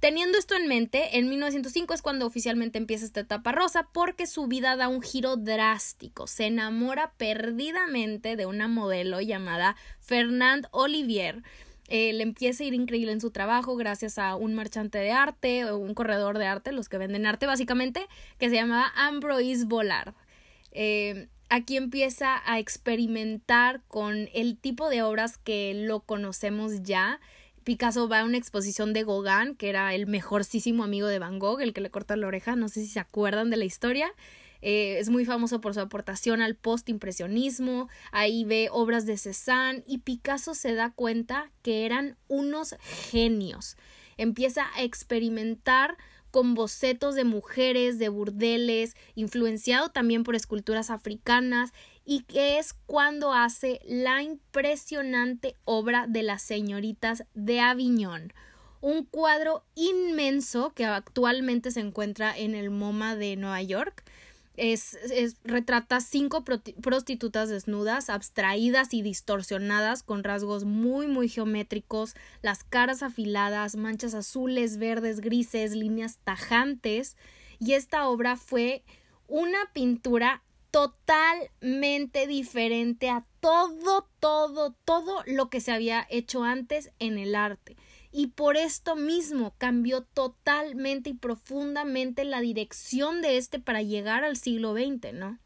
Teniendo 0.00 0.38
esto 0.38 0.54
en 0.54 0.68
mente, 0.68 1.18
en 1.18 1.28
1905 1.28 1.92
es 1.92 2.02
cuando 2.02 2.24
oficialmente 2.24 2.78
empieza 2.78 3.04
esta 3.04 3.20
etapa 3.20 3.50
rosa 3.50 3.88
porque 3.92 4.28
su 4.28 4.46
vida 4.46 4.76
da 4.76 4.86
un 4.86 5.02
giro 5.02 5.36
drástico. 5.36 6.28
Se 6.28 6.46
enamora 6.46 7.14
perdidamente 7.16 8.36
de 8.36 8.46
una 8.46 8.68
modelo 8.68 9.20
llamada 9.20 9.74
Fernand 9.98 10.68
Olivier. 10.70 11.42
Eh, 11.88 12.12
le 12.12 12.22
empieza 12.22 12.62
a 12.62 12.66
ir 12.68 12.74
increíble 12.74 13.10
en 13.10 13.20
su 13.20 13.32
trabajo 13.32 13.74
gracias 13.74 14.18
a 14.18 14.36
un 14.36 14.54
marchante 14.54 14.98
de 14.98 15.10
arte 15.10 15.64
o 15.64 15.78
un 15.78 15.94
corredor 15.94 16.38
de 16.38 16.46
arte, 16.46 16.70
los 16.70 16.88
que 16.88 16.98
venden 16.98 17.26
arte 17.26 17.46
básicamente, 17.46 18.06
que 18.38 18.50
se 18.50 18.54
llamaba 18.54 18.92
Ambroise 18.94 19.64
Vollard. 19.64 20.14
Eh, 20.70 21.26
aquí 21.48 21.76
empieza 21.76 22.42
a 22.44 22.58
experimentar 22.58 23.82
con 23.88 24.28
el 24.34 24.58
tipo 24.58 24.88
de 24.88 25.02
obras 25.02 25.38
que 25.38 25.74
lo 25.74 26.00
conocemos 26.00 26.82
ya 26.82 27.20
Picasso 27.68 28.08
va 28.08 28.20
a 28.20 28.24
una 28.24 28.38
exposición 28.38 28.94
de 28.94 29.04
Gauguin, 29.04 29.54
que 29.54 29.68
era 29.68 29.94
el 29.94 30.06
mejorcísimo 30.06 30.84
amigo 30.84 31.06
de 31.06 31.18
Van 31.18 31.38
Gogh, 31.38 31.60
el 31.60 31.74
que 31.74 31.82
le 31.82 31.90
corta 31.90 32.16
la 32.16 32.26
oreja, 32.26 32.56
no 32.56 32.70
sé 32.70 32.80
si 32.80 32.86
se 32.86 32.98
acuerdan 32.98 33.50
de 33.50 33.58
la 33.58 33.66
historia. 33.66 34.10
Eh, 34.62 34.96
es 34.98 35.10
muy 35.10 35.26
famoso 35.26 35.60
por 35.60 35.74
su 35.74 35.80
aportación 35.80 36.40
al 36.40 36.54
post-impresionismo, 36.54 37.90
ahí 38.10 38.44
ve 38.44 38.70
obras 38.72 39.04
de 39.04 39.18
Cézanne 39.18 39.84
y 39.86 39.98
Picasso 39.98 40.54
se 40.54 40.72
da 40.72 40.92
cuenta 40.92 41.50
que 41.60 41.84
eran 41.84 42.16
unos 42.26 42.74
genios. 43.10 43.76
Empieza 44.16 44.64
a 44.74 44.82
experimentar 44.82 45.98
con 46.30 46.54
bocetos 46.54 47.14
de 47.14 47.24
mujeres, 47.24 47.98
de 47.98 48.08
burdeles, 48.08 48.94
influenciado 49.14 49.88
también 49.88 50.24
por 50.24 50.34
esculturas 50.34 50.90
africanas 50.90 51.72
y 52.04 52.22
que 52.22 52.58
es 52.58 52.74
cuando 52.86 53.32
hace 53.32 53.80
la 53.84 54.22
impresionante 54.22 55.54
obra 55.64 56.06
de 56.08 56.22
las 56.22 56.42
señoritas 56.42 57.24
de 57.34 57.60
Aviñón, 57.60 58.32
un 58.80 59.04
cuadro 59.04 59.64
inmenso 59.74 60.70
que 60.70 60.84
actualmente 60.84 61.70
se 61.70 61.80
encuentra 61.80 62.36
en 62.36 62.54
el 62.54 62.70
MoMA 62.70 63.16
de 63.16 63.36
Nueva 63.36 63.62
York. 63.62 64.04
Es, 64.58 64.98
retrata 65.44 66.00
cinco 66.00 66.44
prostitutas 66.44 67.48
desnudas, 67.48 68.10
abstraídas 68.10 68.92
y 68.92 69.02
distorsionadas, 69.02 70.02
con 70.02 70.24
rasgos 70.24 70.64
muy, 70.64 71.06
muy 71.06 71.28
geométricos, 71.28 72.16
las 72.42 72.64
caras 72.64 73.04
afiladas, 73.04 73.76
manchas 73.76 74.14
azules, 74.14 74.78
verdes, 74.78 75.20
grises, 75.20 75.72
líneas 75.72 76.18
tajantes. 76.24 77.16
Y 77.60 77.74
esta 77.74 78.08
obra 78.08 78.36
fue 78.36 78.82
una 79.28 79.58
pintura 79.72 80.42
totalmente 80.70 82.26
diferente 82.26 83.10
a 83.10 83.24
todo, 83.40 84.08
todo, 84.20 84.74
todo 84.84 85.22
lo 85.26 85.48
que 85.50 85.60
se 85.60 85.72
había 85.72 86.06
hecho 86.10 86.44
antes 86.44 86.90
en 86.98 87.18
el 87.18 87.34
arte. 87.34 87.76
Y 88.10 88.28
por 88.28 88.56
esto 88.56 88.96
mismo 88.96 89.54
cambió 89.58 90.02
totalmente 90.02 91.10
y 91.10 91.14
profundamente 91.14 92.24
la 92.24 92.40
dirección 92.40 93.20
de 93.22 93.36
este 93.36 93.58
para 93.58 93.82
llegar 93.82 94.24
al 94.24 94.36
siglo 94.36 94.72
XX, 94.74 95.12
¿no? 95.12 95.38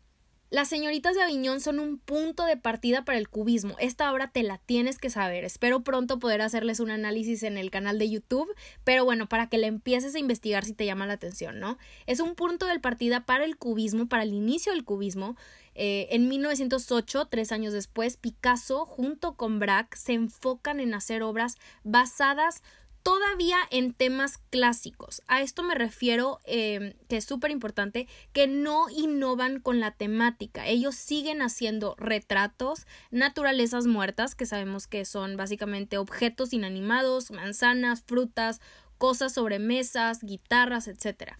Las 0.52 0.68
señoritas 0.68 1.14
de 1.14 1.22
Aviñón 1.22 1.62
son 1.62 1.78
un 1.78 1.96
punto 1.96 2.44
de 2.44 2.58
partida 2.58 3.06
para 3.06 3.16
el 3.16 3.30
cubismo. 3.30 3.74
Esta 3.78 4.12
obra 4.12 4.28
te 4.28 4.42
la 4.42 4.58
tienes 4.58 4.98
que 4.98 5.08
saber. 5.08 5.44
Espero 5.46 5.80
pronto 5.82 6.18
poder 6.18 6.42
hacerles 6.42 6.78
un 6.78 6.90
análisis 6.90 7.42
en 7.42 7.56
el 7.56 7.70
canal 7.70 7.98
de 7.98 8.10
YouTube, 8.10 8.54
pero 8.84 9.06
bueno, 9.06 9.30
para 9.30 9.48
que 9.48 9.56
le 9.56 9.66
empieces 9.66 10.14
a 10.14 10.18
investigar 10.18 10.66
si 10.66 10.74
te 10.74 10.84
llama 10.84 11.06
la 11.06 11.14
atención, 11.14 11.58
¿no? 11.58 11.78
Es 12.06 12.20
un 12.20 12.34
punto 12.34 12.66
de 12.66 12.78
partida 12.80 13.24
para 13.24 13.46
el 13.46 13.56
cubismo, 13.56 14.10
para 14.10 14.24
el 14.24 14.34
inicio 14.34 14.72
del 14.72 14.84
cubismo. 14.84 15.38
Eh, 15.74 16.08
en 16.10 16.28
1908, 16.28 17.28
tres 17.30 17.50
años 17.50 17.72
después, 17.72 18.18
Picasso 18.18 18.84
junto 18.84 19.36
con 19.36 19.58
Braque 19.58 19.96
se 19.96 20.12
enfocan 20.12 20.80
en 20.80 20.92
hacer 20.92 21.22
obras 21.22 21.56
basadas 21.82 22.62
todavía 23.02 23.58
en 23.70 23.92
temas 23.92 24.38
clásicos. 24.50 25.22
A 25.26 25.42
esto 25.42 25.62
me 25.62 25.74
refiero, 25.74 26.40
em, 26.44 26.94
que 27.08 27.16
es 27.16 27.24
súper 27.24 27.50
importante, 27.50 28.08
que 28.32 28.46
no 28.46 28.88
innovan 28.90 29.60
con 29.60 29.80
la 29.80 29.92
temática. 29.92 30.66
Ellos 30.66 30.94
siguen 30.94 31.42
haciendo 31.42 31.94
retratos, 31.98 32.86
naturalezas 33.10 33.86
muertas, 33.86 34.34
que 34.34 34.46
sabemos 34.46 34.86
que 34.86 35.04
son 35.04 35.36
básicamente 35.36 35.98
objetos 35.98 36.52
inanimados, 36.52 37.30
manzanas, 37.30 38.02
frutas, 38.02 38.60
cosas 38.98 39.32
sobre 39.32 39.58
mesas, 39.58 40.22
guitarras, 40.22 40.86
etc. 40.86 41.32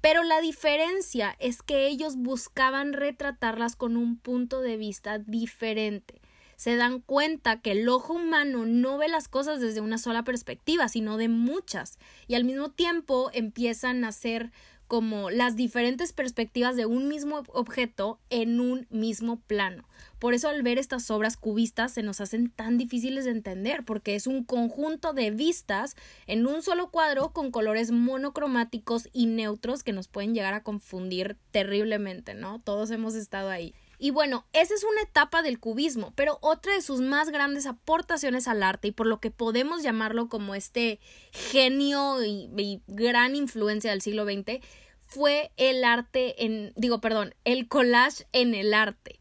Pero 0.00 0.22
la 0.22 0.40
diferencia 0.40 1.36
es 1.40 1.62
que 1.62 1.88
ellos 1.88 2.16
buscaban 2.16 2.92
retratarlas 2.92 3.76
con 3.76 3.96
un 3.96 4.18
punto 4.18 4.60
de 4.60 4.76
vista 4.76 5.18
diferente 5.18 6.20
se 6.56 6.76
dan 6.76 7.00
cuenta 7.00 7.60
que 7.60 7.72
el 7.72 7.88
ojo 7.88 8.14
humano 8.14 8.66
no 8.66 8.98
ve 8.98 9.08
las 9.08 9.28
cosas 9.28 9.60
desde 9.60 9.80
una 9.80 9.98
sola 9.98 10.24
perspectiva, 10.24 10.88
sino 10.88 11.16
de 11.16 11.28
muchas, 11.28 11.98
y 12.26 12.34
al 12.34 12.44
mismo 12.44 12.70
tiempo 12.70 13.30
empiezan 13.32 14.04
a 14.04 14.08
hacer 14.08 14.50
como 14.88 15.30
las 15.30 15.56
diferentes 15.56 16.12
perspectivas 16.12 16.76
de 16.76 16.86
un 16.86 17.08
mismo 17.08 17.42
objeto 17.48 18.20
en 18.30 18.60
un 18.60 18.86
mismo 18.90 19.40
plano. 19.40 19.88
Por 20.18 20.32
eso 20.32 20.48
al 20.48 20.62
ver 20.62 20.78
estas 20.78 21.10
obras 21.10 21.36
cubistas 21.36 21.92
se 21.92 22.02
nos 22.02 22.20
hacen 22.20 22.50
tan 22.50 22.78
difíciles 22.78 23.24
de 23.24 23.32
entender, 23.32 23.84
porque 23.84 24.14
es 24.14 24.26
un 24.26 24.44
conjunto 24.44 25.12
de 25.12 25.30
vistas 25.30 25.96
en 26.26 26.46
un 26.46 26.62
solo 26.62 26.90
cuadro 26.90 27.32
con 27.32 27.50
colores 27.50 27.90
monocromáticos 27.90 29.08
y 29.12 29.26
neutros 29.26 29.82
que 29.82 29.92
nos 29.92 30.08
pueden 30.08 30.34
llegar 30.34 30.54
a 30.54 30.62
confundir 30.62 31.36
terriblemente, 31.50 32.34
¿no? 32.34 32.60
Todos 32.60 32.90
hemos 32.90 33.14
estado 33.14 33.50
ahí. 33.50 33.74
Y 33.98 34.10
bueno, 34.10 34.46
esa 34.52 34.74
es 34.74 34.84
una 34.84 35.02
etapa 35.02 35.42
del 35.42 35.58
cubismo, 35.58 36.12
pero 36.16 36.38
otra 36.42 36.74
de 36.74 36.82
sus 36.82 37.00
más 37.00 37.30
grandes 37.30 37.66
aportaciones 37.66 38.46
al 38.48 38.62
arte 38.62 38.88
y 38.88 38.92
por 38.92 39.06
lo 39.06 39.20
que 39.20 39.30
podemos 39.30 39.82
llamarlo 39.82 40.28
como 40.28 40.54
este 40.54 41.00
genio 41.32 42.22
y, 42.22 42.82
gran 42.86 43.34
influencia 43.34 43.90
del 43.90 44.02
siglo 44.02 44.24
XX 44.24 44.60
fue 45.06 45.52
el 45.56 45.84
arte 45.84 46.44
en, 46.44 46.72
digo, 46.76 47.00
perdón, 47.00 47.34
el 47.44 47.68
collage 47.68 48.26
en 48.32 48.54
el 48.54 48.74
arte 48.74 49.20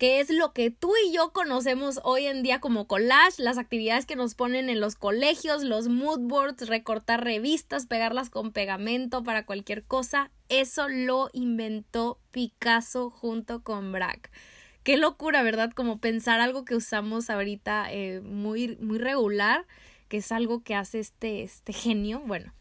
que 0.00 0.20
es 0.20 0.30
lo 0.30 0.54
que 0.54 0.70
tú 0.70 0.94
y 1.06 1.12
yo 1.12 1.30
conocemos 1.34 2.00
hoy 2.04 2.24
en 2.24 2.42
día 2.42 2.58
como 2.58 2.86
collage, 2.86 3.42
las 3.42 3.58
actividades 3.58 4.06
que 4.06 4.16
nos 4.16 4.34
ponen 4.34 4.70
en 4.70 4.80
los 4.80 4.94
colegios, 4.94 5.62
los 5.62 5.88
mood 5.88 6.20
boards, 6.20 6.68
recortar 6.68 7.22
revistas, 7.22 7.84
pegarlas 7.84 8.30
con 8.30 8.50
pegamento 8.50 9.22
para 9.22 9.44
cualquier 9.44 9.84
cosa, 9.84 10.30
eso 10.48 10.88
lo 10.88 11.28
inventó 11.34 12.18
Picasso 12.30 13.10
junto 13.10 13.62
con 13.62 13.92
Braque. 13.92 14.30
Qué 14.84 14.96
locura, 14.96 15.42
¿verdad? 15.42 15.70
Como 15.70 15.98
pensar 15.98 16.40
algo 16.40 16.64
que 16.64 16.76
usamos 16.76 17.28
ahorita 17.28 17.92
eh, 17.92 18.22
muy, 18.22 18.78
muy 18.80 18.96
regular, 18.96 19.66
que 20.08 20.16
es 20.16 20.32
algo 20.32 20.62
que 20.62 20.74
hace 20.74 20.98
este, 20.98 21.42
este 21.42 21.74
genio. 21.74 22.22
Bueno, 22.24 22.54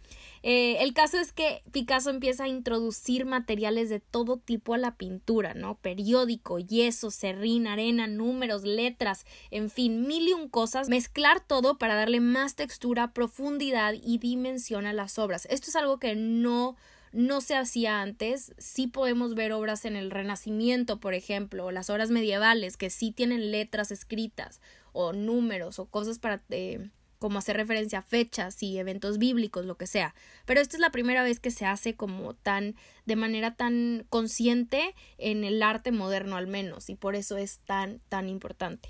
eh, 0.43 0.77
el 0.81 0.93
caso 0.93 1.17
es 1.17 1.34
que 1.34 1.63
Picasso 1.72 2.10
empieza 2.10 2.46
a 2.46 2.48
introducir 2.48 3.25
materiales 3.25 3.89
de 3.89 4.00
todo 4.00 4.38
tipo 4.38 4.74
a 4.74 4.77
la 4.77 4.96
pintura, 4.96 5.53
¿no? 5.53 5.75
Periódico, 5.75 6.60
yeso, 6.60 7.12
serrín, 7.12 7.67
arena, 7.67 8.08
números, 8.08 8.63
letras, 8.63 9.25
en 9.51 9.69
fin, 9.69 10.08
mil 10.08 10.27
y 10.27 10.34
un 10.34 10.50
cosas, 10.50 10.89
mezclar 10.89 11.39
todo 11.39 11.77
para 11.77 11.96
darle 11.96 12.19
más 12.19 12.55
textura, 12.55 13.13
profundidad 13.13 13.93
y 13.93 14.17
dimensión 14.17 14.86
a 14.86 14.93
las 14.93 15.19
obras. 15.19 15.48
Esto 15.50 15.69
es 15.69 15.75
algo 15.75 16.00
que 16.00 16.15
no 16.15 16.75
no 17.12 17.41
se 17.41 17.55
hacía 17.55 18.01
antes. 18.01 18.53
Sí 18.58 18.88
podemos 18.88 19.36
ver 19.36 19.51
obras 19.51 19.86
en 19.86 19.96
el 19.96 20.12
Renacimiento, 20.12 21.00
por 21.00 21.13
ejemplo, 21.13 21.65
o 21.65 21.72
las 21.72 21.89
obras 21.89 22.12
medievales 22.12 22.77
que 22.77 22.89
sí 22.89 23.12
tienen 23.12 23.51
letras 23.51 23.91
escritas 23.91 24.62
o 24.93 25.13
números 25.13 25.79
o 25.79 25.86
cosas 25.86 26.19
para 26.19 26.43
eh, 26.50 26.89
como 27.19 27.39
hacer 27.39 27.57
referencia 27.57 27.99
a 27.99 28.03
fechas 28.03 28.63
y 28.63 28.77
eventos 28.79 29.17
bíblicos, 29.17 29.65
lo 29.65 29.77
que 29.77 29.88
sea. 29.88 30.15
Pero 30.45 30.61
esta 30.61 30.77
es 30.77 30.81
la 30.81 30.91
primera 30.91 31.23
vez 31.23 31.39
que 31.39 31.51
se 31.51 31.65
hace 31.65 31.95
como 31.95 32.33
tan, 32.33 32.75
de 33.05 33.15
manera 33.15 33.55
tan 33.55 34.05
consciente 34.09 34.95
en 35.17 35.43
el 35.43 35.61
arte 35.61 35.91
moderno 35.91 36.38
al 36.38 36.47
menos, 36.47 36.89
y 36.89 36.95
por 36.95 37.15
eso 37.15 37.38
es 37.38 37.59
tan, 37.59 37.99
tan 38.09 38.29
importante. 38.29 38.89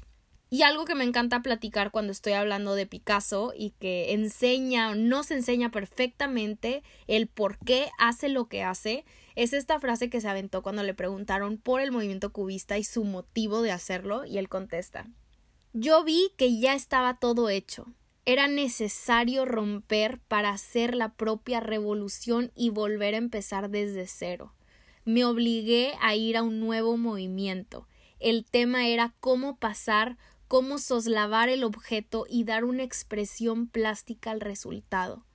Y 0.52 0.64
algo 0.64 0.86
que 0.86 0.96
me 0.96 1.04
encanta 1.04 1.44
platicar 1.44 1.92
cuando 1.92 2.12
estoy 2.12 2.34
hablando 2.34 2.74
de 2.74 2.88
Picasso 2.88 3.54
y 3.56 3.72
que 3.80 4.14
enseña 4.14 4.90
o 4.90 4.96
nos 4.96 5.30
enseña 5.30 5.70
perfectamente 5.70 6.82
el 7.06 7.28
por 7.28 7.60
qué 7.60 7.90
hace 8.00 8.30
lo 8.30 8.48
que 8.48 8.64
hace, 8.64 9.06
es 9.36 9.54
esta 9.54 9.80
frase 9.80 10.10
que 10.10 10.22
se 10.22 10.28
aventó 10.28 10.64
cuando 10.64 10.82
le 10.82 10.96
preguntaron 10.96 11.58
por 11.58 11.82
el 11.82 11.92
movimiento 11.92 12.34
cubista 12.34 12.80
y 12.80 12.84
su 12.84 13.04
motivo 13.04 13.62
de 13.62 13.72
hacerlo, 13.72 14.26
y 14.26 14.40
él 14.40 14.50
contesta 14.50 15.08
Yo 15.74 16.04
vi 16.04 16.32
que 16.36 16.60
ya 16.60 16.74
estaba 16.74 17.20
todo 17.20 17.50
hecho, 17.50 17.86
era 18.32 18.48
necesario 18.48 19.44
romper 19.44 20.20
para 20.28 20.52
hacer 20.52 20.94
la 20.94 21.16
propia 21.16 21.62
revolución 21.62 22.52
y 22.56 22.70
volver 22.70 23.16
a 23.16 23.18
empezar 23.18 23.72
desde 23.72 24.06
cero. 24.06 24.54
Me 25.04 25.26
obligué 25.26 25.94
a 26.00 26.14
ir 26.14 26.38
a 26.38 26.44
un 26.44 26.60
nuevo 26.60 26.96
movimiento. 26.96 27.88
El 28.20 28.46
tema 28.46 28.88
era 28.88 29.16
cómo 29.20 29.58
pasar, 29.58 30.20
cómo 30.48 30.78
soslavar 30.78 31.50
el 31.50 31.64
objeto 31.64 32.28
y 32.30 32.44
dar 32.44 32.66
una 32.66 32.84
expresión 32.84 33.68
plástica 33.68 34.30
al 34.30 34.42
resultado. 34.42 35.26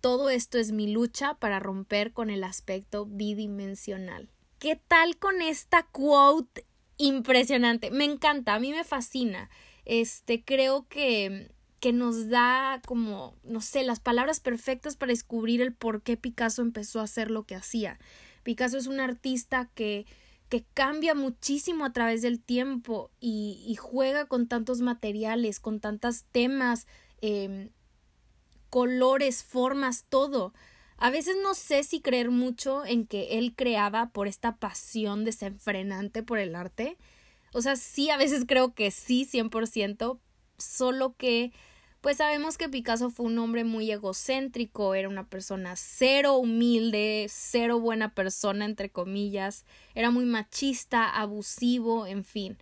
Todo 0.00 0.28
esto 0.28 0.58
es 0.58 0.72
mi 0.72 0.90
lucha 0.90 1.34
para 1.34 1.60
romper 1.60 2.12
con 2.12 2.30
el 2.30 2.42
aspecto 2.42 3.06
bidimensional. 3.06 4.28
¿Qué 4.58 4.74
tal 4.74 5.18
con 5.18 5.40
esta 5.40 5.84
quote 5.84 6.66
impresionante? 6.96 7.92
Me 7.92 8.02
encanta, 8.02 8.54
a 8.54 8.58
mí 8.58 8.72
me 8.72 8.82
fascina. 8.82 9.50
Este, 9.84 10.42
creo 10.42 10.88
que 10.88 11.54
que 11.84 11.92
nos 11.92 12.30
da 12.30 12.80
como, 12.86 13.36
no 13.42 13.60
sé, 13.60 13.84
las 13.84 14.00
palabras 14.00 14.40
perfectas 14.40 14.96
para 14.96 15.10
descubrir 15.10 15.60
el 15.60 15.74
por 15.74 16.00
qué 16.00 16.16
Picasso 16.16 16.62
empezó 16.62 16.98
a 16.98 17.02
hacer 17.02 17.30
lo 17.30 17.44
que 17.44 17.56
hacía. 17.56 17.98
Picasso 18.42 18.78
es 18.78 18.86
un 18.86 19.00
artista 19.00 19.68
que, 19.74 20.06
que 20.48 20.64
cambia 20.72 21.14
muchísimo 21.14 21.84
a 21.84 21.92
través 21.92 22.22
del 22.22 22.40
tiempo 22.40 23.10
y, 23.20 23.76
juega 23.78 24.24
con 24.24 24.48
tantos 24.48 24.80
materiales, 24.80 25.60
con 25.60 25.78
tantos 25.78 26.24
temas, 26.32 26.86
em, 27.20 27.68
colores, 28.70 29.44
formas, 29.44 30.06
todo. 30.08 30.54
A 30.96 31.10
veces 31.10 31.36
no 31.42 31.52
sé 31.52 31.82
si 31.84 32.00
creer 32.00 32.30
mucho 32.30 32.86
en 32.86 33.06
que 33.06 33.38
él 33.38 33.52
creaba 33.54 34.08
por 34.08 34.26
esta 34.26 34.56
pasión 34.56 35.26
desenfrenante 35.26 36.22
por 36.22 36.38
el 36.38 36.54
arte. 36.54 36.96
O 37.52 37.60
sea, 37.60 37.76
sí, 37.76 38.08
a 38.08 38.16
veces 38.16 38.46
creo 38.48 38.72
que 38.72 38.90
sí, 38.90 39.28
100%, 39.30 40.18
solo 40.56 41.14
que 41.18 41.52
pues 42.04 42.18
sabemos 42.18 42.58
que 42.58 42.68
Picasso 42.68 43.08
fue 43.08 43.24
un 43.24 43.38
hombre 43.38 43.64
muy 43.64 43.90
egocéntrico, 43.90 44.94
era 44.94 45.08
una 45.08 45.26
persona 45.26 45.74
cero 45.74 46.36
humilde, 46.36 47.28
cero 47.30 47.80
buena 47.80 48.12
persona, 48.12 48.66
entre 48.66 48.90
comillas, 48.90 49.64
era 49.94 50.10
muy 50.10 50.26
machista, 50.26 51.08
abusivo, 51.08 52.06
en 52.06 52.22
fin. 52.22 52.58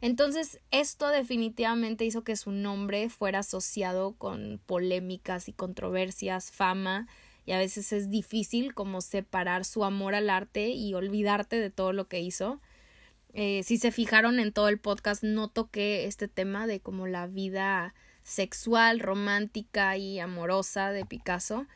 Entonces, 0.00 0.60
esto 0.70 1.08
definitivamente 1.08 2.06
hizo 2.06 2.24
que 2.24 2.36
su 2.36 2.52
nombre 2.52 3.10
fuera 3.10 3.40
asociado 3.40 4.14
con 4.14 4.62
polémicas 4.64 5.50
y 5.50 5.52
controversias, 5.52 6.50
fama, 6.50 7.06
y 7.44 7.52
a 7.52 7.58
veces 7.58 7.92
es 7.92 8.08
difícil 8.08 8.72
como 8.72 9.02
separar 9.02 9.66
su 9.66 9.84
amor 9.84 10.14
al 10.14 10.30
arte 10.30 10.68
y 10.70 10.94
olvidarte 10.94 11.60
de 11.60 11.68
todo 11.68 11.92
lo 11.92 12.08
que 12.08 12.20
hizo. 12.20 12.62
Eh, 13.34 13.62
si 13.62 13.76
se 13.76 13.92
fijaron 13.92 14.38
en 14.38 14.54
todo 14.54 14.70
el 14.70 14.78
podcast, 14.78 15.22
no 15.22 15.48
toqué 15.48 16.06
este 16.06 16.28
tema 16.28 16.66
de 16.66 16.80
como 16.80 17.06
la 17.06 17.26
vida 17.26 17.94
sexual, 18.26 18.98
romántica 18.98 19.96
y 19.96 20.18
amorosa 20.18 20.90
de 20.90 21.06
Picasso, 21.06 21.66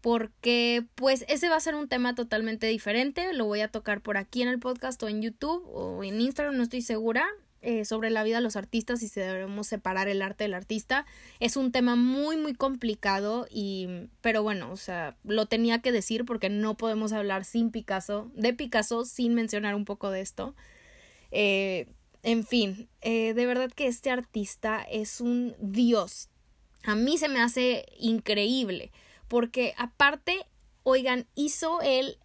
porque 0.00 0.84
pues 0.94 1.24
ese 1.26 1.48
va 1.48 1.56
a 1.56 1.60
ser 1.60 1.74
un 1.74 1.88
tema 1.88 2.14
totalmente 2.14 2.68
diferente, 2.68 3.32
lo 3.32 3.44
voy 3.44 3.60
a 3.60 3.68
tocar 3.68 4.00
por 4.00 4.16
aquí 4.16 4.40
en 4.40 4.48
el 4.48 4.60
podcast 4.60 5.02
o 5.02 5.08
en 5.08 5.20
YouTube 5.20 5.64
o 5.66 6.04
en 6.04 6.20
Instagram, 6.20 6.56
no 6.56 6.62
estoy 6.62 6.82
segura, 6.82 7.26
eh, 7.60 7.84
sobre 7.84 8.10
la 8.10 8.22
vida 8.22 8.36
de 8.36 8.42
los 8.42 8.54
artistas 8.54 9.02
y 9.02 9.08
si 9.08 9.18
debemos 9.18 9.66
separar 9.66 10.06
el 10.06 10.22
arte 10.22 10.44
del 10.44 10.54
artista. 10.54 11.06
Es 11.40 11.56
un 11.56 11.72
tema 11.72 11.96
muy, 11.96 12.36
muy 12.36 12.54
complicado 12.54 13.48
y, 13.50 13.88
pero 14.20 14.44
bueno, 14.44 14.70
o 14.70 14.76
sea, 14.76 15.16
lo 15.24 15.46
tenía 15.46 15.80
que 15.80 15.90
decir 15.90 16.24
porque 16.24 16.50
no 16.50 16.76
podemos 16.76 17.12
hablar 17.12 17.44
sin 17.44 17.72
Picasso, 17.72 18.30
de 18.34 18.54
Picasso, 18.54 19.04
sin 19.04 19.34
mencionar 19.34 19.74
un 19.74 19.84
poco 19.84 20.12
de 20.12 20.20
esto. 20.20 20.54
Eh, 21.32 21.88
en 22.22 22.44
fin, 22.44 22.88
eh, 23.00 23.34
de 23.34 23.46
verdad 23.46 23.70
que 23.70 23.86
este 23.86 24.10
artista 24.10 24.82
es 24.82 25.20
un 25.20 25.54
dios. 25.58 26.28
A 26.84 26.94
mí 26.94 27.18
se 27.18 27.28
me 27.28 27.40
hace 27.40 27.86
increíble 27.98 28.92
porque 29.28 29.74
aparte, 29.76 30.46
oigan, 30.82 31.26
hizo 31.34 31.82
el 31.82 32.18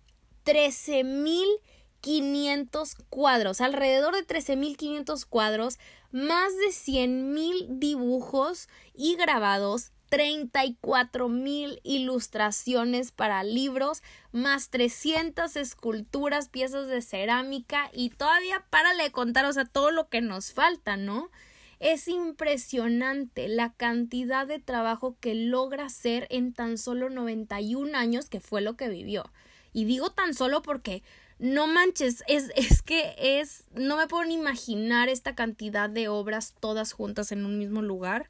13.500 0.45 2.95
cuadros, 3.10 3.60
alrededor 3.62 4.15
de 4.15 4.25
13.500 4.25 5.25
cuadros, 5.25 5.77
más 6.12 6.56
de 6.58 6.67
100.000 6.67 7.80
dibujos 7.80 8.69
y 8.93 9.15
grabados 9.15 9.91
34 10.12 11.30
mil 11.30 11.80
ilustraciones 11.84 13.13
para 13.13 13.45
libros, 13.45 14.04
más 14.34 14.69
300 14.69 15.56
esculturas, 15.56 16.50
piezas 16.50 16.89
de 16.89 17.02
cerámica 17.02 17.89
y 17.93 18.10
todavía 18.10 18.65
para 18.69 18.93
le 18.93 19.10
contar, 19.13 19.45
o 19.45 19.54
sea, 19.54 19.63
todo 19.63 19.89
lo 19.89 20.10
que 20.10 20.19
nos 20.19 20.52
falta, 20.52 20.97
¿no? 20.97 21.32
Es 21.80 22.10
impresionante 22.10 23.47
la 23.47 23.71
cantidad 23.71 24.45
de 24.45 24.60
trabajo 24.60 25.15
que 25.21 25.34
logra 25.34 25.86
hacer 25.86 26.28
en 26.30 26.52
tan 26.52 26.78
solo 26.78 27.10
91 27.10 27.97
años, 27.97 28.28
que 28.28 28.41
fue 28.41 28.60
lo 28.60 28.76
que 28.76 28.89
vivió. 28.89 29.32
Y 29.71 29.86
digo 29.86 30.12
tan 30.12 30.34
solo 30.34 30.62
porque 30.62 31.04
no 31.39 31.67
manches, 31.67 32.26
es, 32.28 32.52
es 32.58 32.82
que 32.82 33.15
es, 33.17 33.63
no 33.76 33.95
me 33.95 34.08
puedo 34.08 34.26
ni 34.26 34.34
imaginar 34.34 35.08
esta 35.08 35.36
cantidad 35.36 35.89
de 35.89 36.10
obras 36.10 36.54
todas 36.60 36.91
juntas 36.91 37.32
en 37.32 37.45
un 37.45 37.58
mismo 37.58 37.82
lugar. 37.82 38.30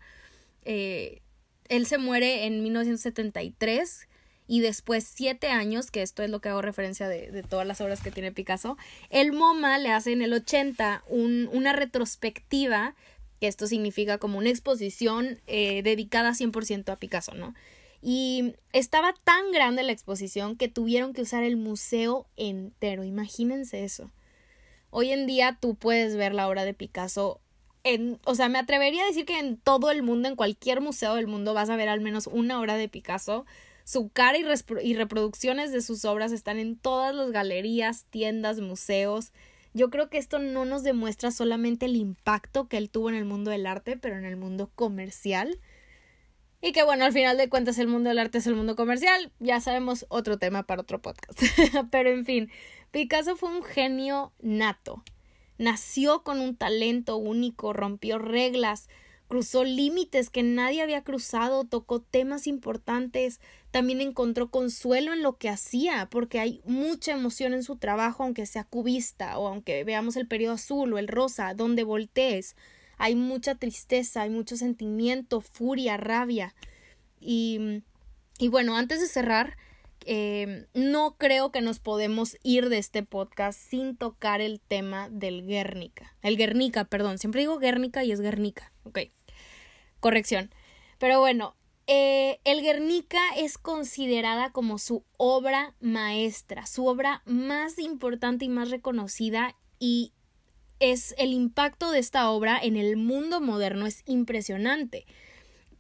Eh, 0.62 1.24
él 1.72 1.86
se 1.86 1.98
muere 1.98 2.46
en 2.48 2.62
1973 2.64 4.10
y 4.46 4.60
después 4.60 5.06
siete 5.06 5.48
años, 5.48 5.90
que 5.90 6.02
esto 6.02 6.22
es 6.22 6.30
lo 6.30 6.42
que 6.42 6.50
hago 6.50 6.62
referencia 6.62 7.08
de, 7.08 7.44
todas 7.44 7.66
las 7.66 7.80
obras 7.80 8.02
que 8.02 8.12
tiene 8.12 8.34
Picasso, 8.34 8.78
el 9.10 9.32
MoMA 9.32 9.78
le 9.78 9.90
hace 9.92 10.12
en 10.12 10.22
el 10.22 10.34
80 10.34 11.06
una 11.08 11.72
retrospectiva 11.72 12.94
que 13.40 13.48
esto 13.48 13.68
significa 13.68 14.18
como 14.18 14.38
una 14.38 14.50
exposición 14.50 15.40
eh, 15.48 15.82
dedicada 15.82 16.32
100% 16.32 16.92
a 16.92 16.98
Picasso, 16.98 17.34
¿no? 17.36 17.56
Y 18.02 18.56
estaba 18.74 19.14
tan 19.24 19.54
grande 19.54 19.84
la 19.84 19.94
exposición 19.94 20.58
que 20.58 20.68
tuvieron 20.68 21.14
que 21.14 21.22
usar 21.22 21.44
el 21.44 21.56
museo 21.56 22.28
entero, 22.36 23.06
imagínense 23.06 23.86
eso. 23.86 24.12
Hoy 24.90 25.12
en 25.12 25.26
día 25.26 25.58
tú 25.62 25.76
puedes 25.76 26.18
ver 26.18 26.34
la 26.34 26.50
obra 26.50 26.66
de 26.66 26.74
Picasso 26.74 27.40
en, 27.84 28.20
o 28.26 28.36
sea, 28.36 28.50
me 28.50 28.60
atrevería 28.60 29.04
a 29.04 29.08
decir 29.08 29.26
que 29.26 29.40
en 29.40 29.58
todo 29.58 29.92
el 29.92 30.04
mundo, 30.04 30.28
en 30.28 30.36
cualquier 30.36 30.82
museo 30.82 31.16
del 31.16 31.28
mundo, 31.28 31.54
vas 31.54 31.70
a 31.70 31.76
ver 31.76 31.90
al 31.90 32.02
menos 32.02 32.28
una 32.28 32.60
obra 32.60 32.76
de 32.76 32.90
Picasso. 32.90 33.46
Su 33.84 34.10
cara 34.10 34.38
y, 34.38 34.46
y 34.84 34.94
reproducciones 34.94 35.72
de 35.72 35.82
sus 35.82 36.06
obras 36.06 36.32
están 36.32 36.60
en 36.60 36.78
todas 36.78 37.16
las 37.16 37.32
galerías, 37.32 38.06
tiendas, 38.10 38.60
museos. 38.60 39.32
Yo 39.74 39.90
creo 39.90 40.10
que 40.10 40.18
esto 40.18 40.40
no 40.40 40.66
nos 40.66 40.84
demuestra 40.84 41.32
solamente 41.32 41.86
el 41.86 41.96
impacto 41.96 42.68
que 42.68 42.78
él 42.78 42.90
tuvo 42.90 43.10
en 43.10 43.16
el 43.16 43.26
mundo 43.26 43.52
del 43.52 43.66
arte, 43.66 43.98
pero 43.98 44.18
en 44.18 44.26
el 44.26 44.38
mundo 44.38 44.70
comercial. 44.76 45.60
Y 46.62 46.74
que 46.74 46.84
bueno, 46.84 47.06
al 47.06 47.14
final 47.14 47.38
de 47.38 47.50
cuentas 47.50 47.80
el 47.80 47.88
mundo 47.88 48.10
del 48.10 48.20
arte 48.20 48.38
es 48.38 48.48
el 48.48 48.56
mundo 48.56 48.76
comercial. 48.76 49.32
Ya 49.40 49.60
sabemos 49.60 50.06
otro 50.10 50.38
tema 50.38 50.64
para 50.64 50.82
otro 50.82 51.02
podcast. 51.02 51.42
pero 51.92 52.12
en 52.12 52.26
fin, 52.26 52.52
Picasso 52.92 53.36
fue 53.36 53.50
un 53.50 53.64
genio 53.64 54.32
nato. 54.40 55.04
Nació 55.62 56.24
con 56.24 56.40
un 56.40 56.56
talento 56.56 57.18
único, 57.18 57.72
rompió 57.72 58.18
reglas, 58.18 58.90
cruzó 59.28 59.64
límites 59.64 60.32
que 60.32 60.42
nadie 60.42 60.82
había 60.82 61.04
cruzado, 61.04 61.66
tocó 61.66 62.02
temas 62.02 62.48
importantes, 62.48 63.40
también 63.70 64.02
encontró 64.02 64.50
consuelo 64.50 65.14
en 65.14 65.22
lo 65.22 65.38
que 65.38 65.50
hacía, 65.50 66.08
porque 66.10 66.40
hay 66.40 66.62
mucha 66.66 67.12
emoción 67.12 67.54
en 67.54 67.62
su 67.62 67.76
trabajo, 67.76 68.24
aunque 68.24 68.48
sea 68.48 68.64
cubista 68.64 69.38
o 69.38 69.48
aunque 69.48 69.84
veamos 69.84 70.16
el 70.16 70.28
periodo 70.28 70.56
azul 70.56 70.94
o 70.94 70.98
el 70.98 71.08
rosa, 71.08 71.54
donde 71.54 71.84
voltees. 71.84 72.56
Hay 72.98 73.14
mucha 73.14 73.54
tristeza, 73.54 74.24
hay 74.24 74.32
mucho 74.32 74.58
sentimiento, 74.58 75.42
furia, 75.42 75.96
rabia. 75.96 76.56
Y, 77.20 77.84
y 78.40 78.48
bueno, 78.48 78.78
antes 78.78 79.00
de 79.00 79.06
cerrar, 79.06 79.58
eh, 80.06 80.68
no 80.74 81.16
creo 81.18 81.52
que 81.52 81.62
nos 81.62 81.80
podemos 81.80 82.38
ir 82.44 82.70
de 82.70 82.78
este 82.78 83.04
podcast 83.04 83.60
sin 83.60 83.96
tocar 83.96 84.42
el 84.42 84.60
tema 84.60 85.10
del 85.10 85.46
Guernica. 85.46 86.16
El 86.22 86.38
Guernica, 86.38 86.86
perdón. 86.86 87.18
Siempre 87.18 87.42
digo 87.42 87.58
Guernica 87.60 88.04
y 88.04 88.12
es 88.12 88.22
Guernica. 88.22 88.72
Ok 88.84 89.00
corrección. 90.02 90.52
Pero 91.00 91.22
bueno, 91.22 91.56
eh, 91.88 92.42
el 92.44 92.62
Guernica 92.62 93.22
es 93.38 93.58
considerada 93.58 94.52
como 94.52 94.78
su 94.78 95.06
obra 95.16 95.74
maestra, 95.80 96.66
su 96.66 96.86
obra 96.86 97.22
más 97.26 97.80
importante 97.80 98.44
y 98.44 98.50
más 98.50 98.70
reconocida 98.70 99.56
y 99.80 100.12
es 100.80 101.16
el 101.18 101.32
impacto 101.32 101.92
de 101.92 102.00
esta 102.00 102.30
obra 102.30 102.60
en 102.62 102.76
el 102.76 102.98
mundo 102.98 103.40
moderno 103.40 103.86
es 103.86 104.04
impresionante. 104.06 105.06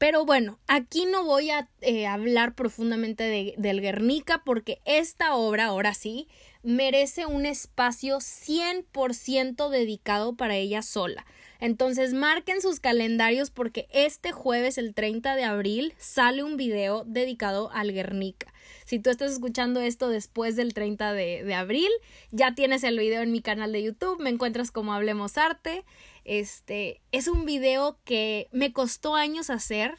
Pero 0.01 0.25
bueno, 0.25 0.57
aquí 0.65 1.05
no 1.05 1.25
voy 1.25 1.51
a 1.51 1.69
eh, 1.81 2.07
hablar 2.07 2.55
profundamente 2.55 3.23
de, 3.23 3.53
del 3.59 3.81
Guernica 3.81 4.41
porque 4.43 4.81
esta 4.83 5.35
obra, 5.35 5.65
ahora 5.65 5.93
sí, 5.93 6.27
merece 6.63 7.27
un 7.27 7.45
espacio 7.45 8.17
100% 8.17 9.69
dedicado 9.69 10.35
para 10.35 10.55
ella 10.55 10.81
sola. 10.81 11.27
Entonces 11.59 12.15
marquen 12.15 12.63
sus 12.63 12.79
calendarios 12.79 13.51
porque 13.51 13.87
este 13.91 14.31
jueves, 14.31 14.79
el 14.79 14.95
30 14.95 15.35
de 15.35 15.43
abril, 15.43 15.93
sale 15.99 16.41
un 16.41 16.57
video 16.57 17.03
dedicado 17.05 17.69
al 17.71 17.93
Guernica. 17.93 18.51
Si 18.85 18.97
tú 18.97 19.11
estás 19.11 19.31
escuchando 19.31 19.81
esto 19.81 20.09
después 20.09 20.55
del 20.55 20.73
30 20.73 21.13
de, 21.13 21.43
de 21.43 21.53
abril, 21.53 21.91
ya 22.31 22.55
tienes 22.55 22.83
el 22.83 22.97
video 22.97 23.21
en 23.21 23.31
mi 23.31 23.41
canal 23.41 23.71
de 23.71 23.83
YouTube, 23.83 24.19
me 24.19 24.31
encuentras 24.31 24.71
como 24.71 24.93
Hablemos 24.93 25.37
Arte. 25.37 25.85
Este 26.23 27.01
es 27.11 27.27
un 27.27 27.45
video 27.45 27.97
que 28.03 28.47
me 28.51 28.73
costó 28.73 29.15
años 29.15 29.49
hacer 29.49 29.97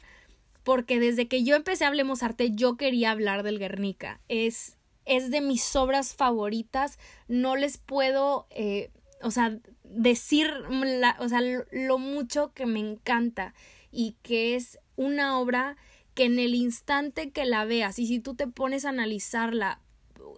porque 0.63 0.99
desde 0.99 1.27
que 1.27 1.43
yo 1.43 1.55
empecé 1.55 1.85
a 1.85 1.89
Hablemos 1.89 2.23
Arte 2.23 2.51
yo 2.51 2.77
quería 2.77 3.11
hablar 3.11 3.43
del 3.43 3.59
Guernica. 3.59 4.21
Es, 4.29 4.77
es 5.05 5.29
de 5.29 5.41
mis 5.41 5.75
obras 5.75 6.15
favoritas. 6.15 6.97
No 7.27 7.55
les 7.55 7.77
puedo, 7.77 8.47
eh, 8.49 8.89
o 9.21 9.31
sea, 9.31 9.57
decir 9.83 10.51
o 11.19 11.29
sea, 11.29 11.41
lo 11.71 11.97
mucho 11.97 12.53
que 12.53 12.65
me 12.65 12.79
encanta 12.79 13.53
y 13.91 14.15
que 14.23 14.55
es 14.55 14.79
una 14.95 15.39
obra 15.39 15.75
que 16.13 16.25
en 16.25 16.39
el 16.39 16.55
instante 16.55 17.31
que 17.31 17.45
la 17.45 17.65
veas 17.65 17.99
y 17.99 18.07
si 18.07 18.19
tú 18.19 18.35
te 18.35 18.47
pones 18.47 18.85
a 18.85 18.89
analizarla 18.89 19.79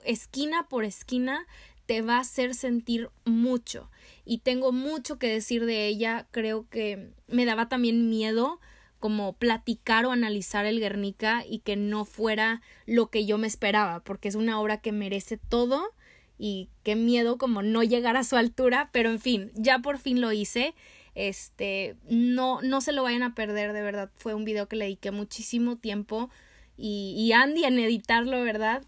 esquina 0.03 0.67
por 0.67 0.85
esquina, 0.85 1.45
te 1.85 2.01
va 2.01 2.17
a 2.17 2.21
hacer 2.21 2.53
sentir 2.53 3.09
mucho. 3.25 3.89
Y 4.25 4.39
tengo 4.39 4.71
mucho 4.71 5.17
que 5.19 5.27
decir 5.27 5.65
de 5.65 5.87
ella. 5.87 6.27
Creo 6.31 6.67
que 6.69 7.11
me 7.27 7.45
daba 7.45 7.69
también 7.69 8.09
miedo 8.09 8.59
como 8.99 9.33
platicar 9.33 10.05
o 10.05 10.11
analizar 10.11 10.65
el 10.65 10.79
Guernica 10.79 11.43
y 11.47 11.59
que 11.59 11.75
no 11.75 12.05
fuera 12.05 12.61
lo 12.85 13.11
que 13.11 13.25
yo 13.25 13.37
me 13.37 13.47
esperaba, 13.47 14.03
porque 14.03 14.27
es 14.27 14.35
una 14.35 14.59
obra 14.59 14.77
que 14.77 14.91
merece 14.91 15.37
todo 15.37 15.91
y 16.39 16.69
qué 16.83 16.95
miedo 16.95 17.37
como 17.37 17.61
no 17.61 17.83
llegar 17.83 18.17
a 18.17 18.23
su 18.23 18.35
altura, 18.35 18.89
pero 18.91 19.11
en 19.11 19.19
fin, 19.19 19.51
ya 19.53 19.79
por 19.79 19.99
fin 19.99 20.21
lo 20.21 20.31
hice. 20.31 20.73
Este, 21.13 21.95
no, 22.09 22.61
no 22.61 22.81
se 22.81 22.91
lo 22.91 23.03
vayan 23.03 23.23
a 23.23 23.35
perder, 23.35 23.73
de 23.73 23.81
verdad. 23.81 24.09
Fue 24.15 24.33
un 24.33 24.43
video 24.43 24.67
que 24.67 24.75
le 24.75 24.85
dediqué 24.85 25.11
muchísimo 25.11 25.77
tiempo 25.77 26.29
y, 26.77 27.13
y 27.17 27.31
Andy 27.31 27.63
en 27.63 27.79
editarlo, 27.79 28.41
¿verdad? 28.43 28.83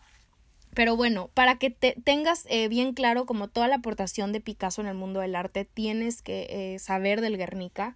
Pero 0.78 0.96
bueno, 0.96 1.32
para 1.34 1.58
que 1.58 1.72
te 1.72 1.96
tengas 2.04 2.46
eh, 2.52 2.68
bien 2.68 2.94
claro 2.94 3.26
como 3.26 3.48
toda 3.48 3.68
la 3.68 3.78
aportación 3.78 4.32
de 4.32 4.42
Picasso 4.42 4.80
en 4.80 4.86
el 4.86 4.94
mundo 4.94 5.22
del 5.22 5.36
arte, 5.36 5.66
tienes 5.66 6.22
que 6.22 6.46
eh, 6.52 6.78
saber 6.78 7.20
del 7.20 7.36
Guernica. 7.36 7.96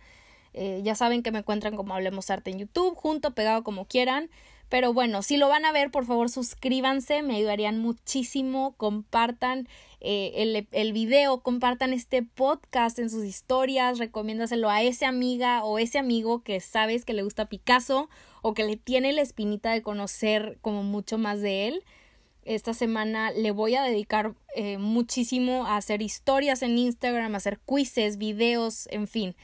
Eh, 0.55 0.81
ya 0.83 0.95
saben 0.95 1.21
que 1.21 1.31
me 1.31 1.37
encuentran 1.37 1.75
como 1.75 1.93
Hablemos 1.93 2.31
Arte 2.31 2.49
en 2.49 2.57
YouTube, 2.57 2.95
junto, 2.95 3.35
pegado 3.35 3.63
como 3.63 3.85
quieran. 3.85 4.31
Pero 4.67 4.95
bueno, 4.95 5.21
si 5.21 5.37
lo 5.37 5.47
van 5.47 5.63
a 5.65 5.71
ver, 5.71 5.91
por 5.91 6.07
favor 6.07 6.31
suscríbanse, 6.31 7.21
me 7.21 7.35
ayudarían 7.35 7.77
muchísimo, 7.77 8.73
compartan 8.77 9.67
el, 9.99 10.67
el, 10.71 10.91
video, 10.91 11.41
compartan 11.41 11.93
este 11.93 12.23
podcast 12.23 12.97
en 12.97 13.11
sus 13.11 13.25
historias, 13.25 13.99
recomiéndaselo 13.99 14.71
a 14.71 14.81
esa 14.81 15.07
amiga 15.07 15.63
o 15.63 15.77
ese 15.77 15.99
amigo 15.99 16.41
que 16.41 16.59
sabes 16.59 17.05
que 17.05 17.13
le 17.13 17.21
gusta 17.21 17.45
Picasso 17.45 18.09
o 18.41 18.55
que 18.55 18.63
le 18.63 18.75
tiene 18.75 19.13
la 19.13 19.21
espinita 19.21 19.69
de 19.69 19.83
conocer 19.83 20.57
como 20.61 20.81
mucho 20.81 21.19
más 21.19 21.41
de 21.41 21.67
él. 21.67 21.83
Esta 22.43 22.73
semana 22.73 23.31
le 23.31 23.51
voy 23.51 23.75
a 23.75 23.83
dedicar 23.83 24.33
eh, 24.55 24.77
muchísimo 24.77 25.65
a 25.65 25.77
hacer 25.77 26.01
historias 26.01 26.63
en 26.63 26.77
Instagram, 26.77 27.33
a 27.33 27.37
hacer 27.37 27.59
quizzes, 27.59 28.17
videos, 28.17 28.87
en 28.91 29.07
fin, 29.07 29.35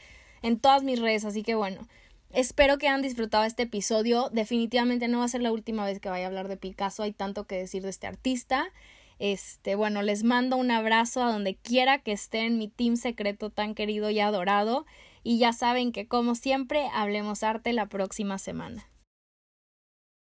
en 0.42 0.60
todas 0.60 0.84
mis 0.84 1.00
redes, 1.00 1.26
así 1.26 1.44
que 1.44 1.56
bueno. 1.56 1.88
Espero 2.34 2.78
que 2.78 2.88
hayan 2.88 3.02
disfrutado 3.02 3.46
este 3.46 3.64
episodio. 3.64 4.30
Definitivamente 4.34 5.08
no 5.08 5.20
va 5.20 5.26
a 5.26 5.30
ser 5.30 5.42
la 5.42 5.52
última 5.52 5.86
vez 5.86 6.00
que 6.00 6.10
vaya 6.10 6.26
a 6.26 6.28
hablar 6.28 6.50
de 6.50 6.58
Picasso. 6.58 7.04
Hay 7.04 7.14
tanto 7.14 7.46
que 7.48 7.56
decir 7.56 7.84
de 7.84 7.90
este 7.90 8.06
artista. 8.06 8.68
Este, 9.18 9.76
bueno, 9.76 10.02
les 10.02 10.24
mando 10.24 10.58
un 10.58 10.70
abrazo 10.70 11.24
a 11.24 11.32
donde 11.32 11.56
quiera 11.56 12.00
que 12.00 12.12
estén, 12.12 12.58
mi 12.58 12.68
team 12.68 12.98
secreto 12.98 13.50
tan 13.50 13.76
querido 13.76 14.10
y 14.10 14.20
adorado. 14.20 14.86
Y 15.24 15.40
ya 15.40 15.54
saben 15.54 15.92
que 15.92 16.08
como 16.08 16.36
siempre, 16.36 16.90
hablemos 16.94 17.44
arte 17.44 17.72
la 17.74 17.88
próxima 17.88 18.38
semana. 18.38 18.88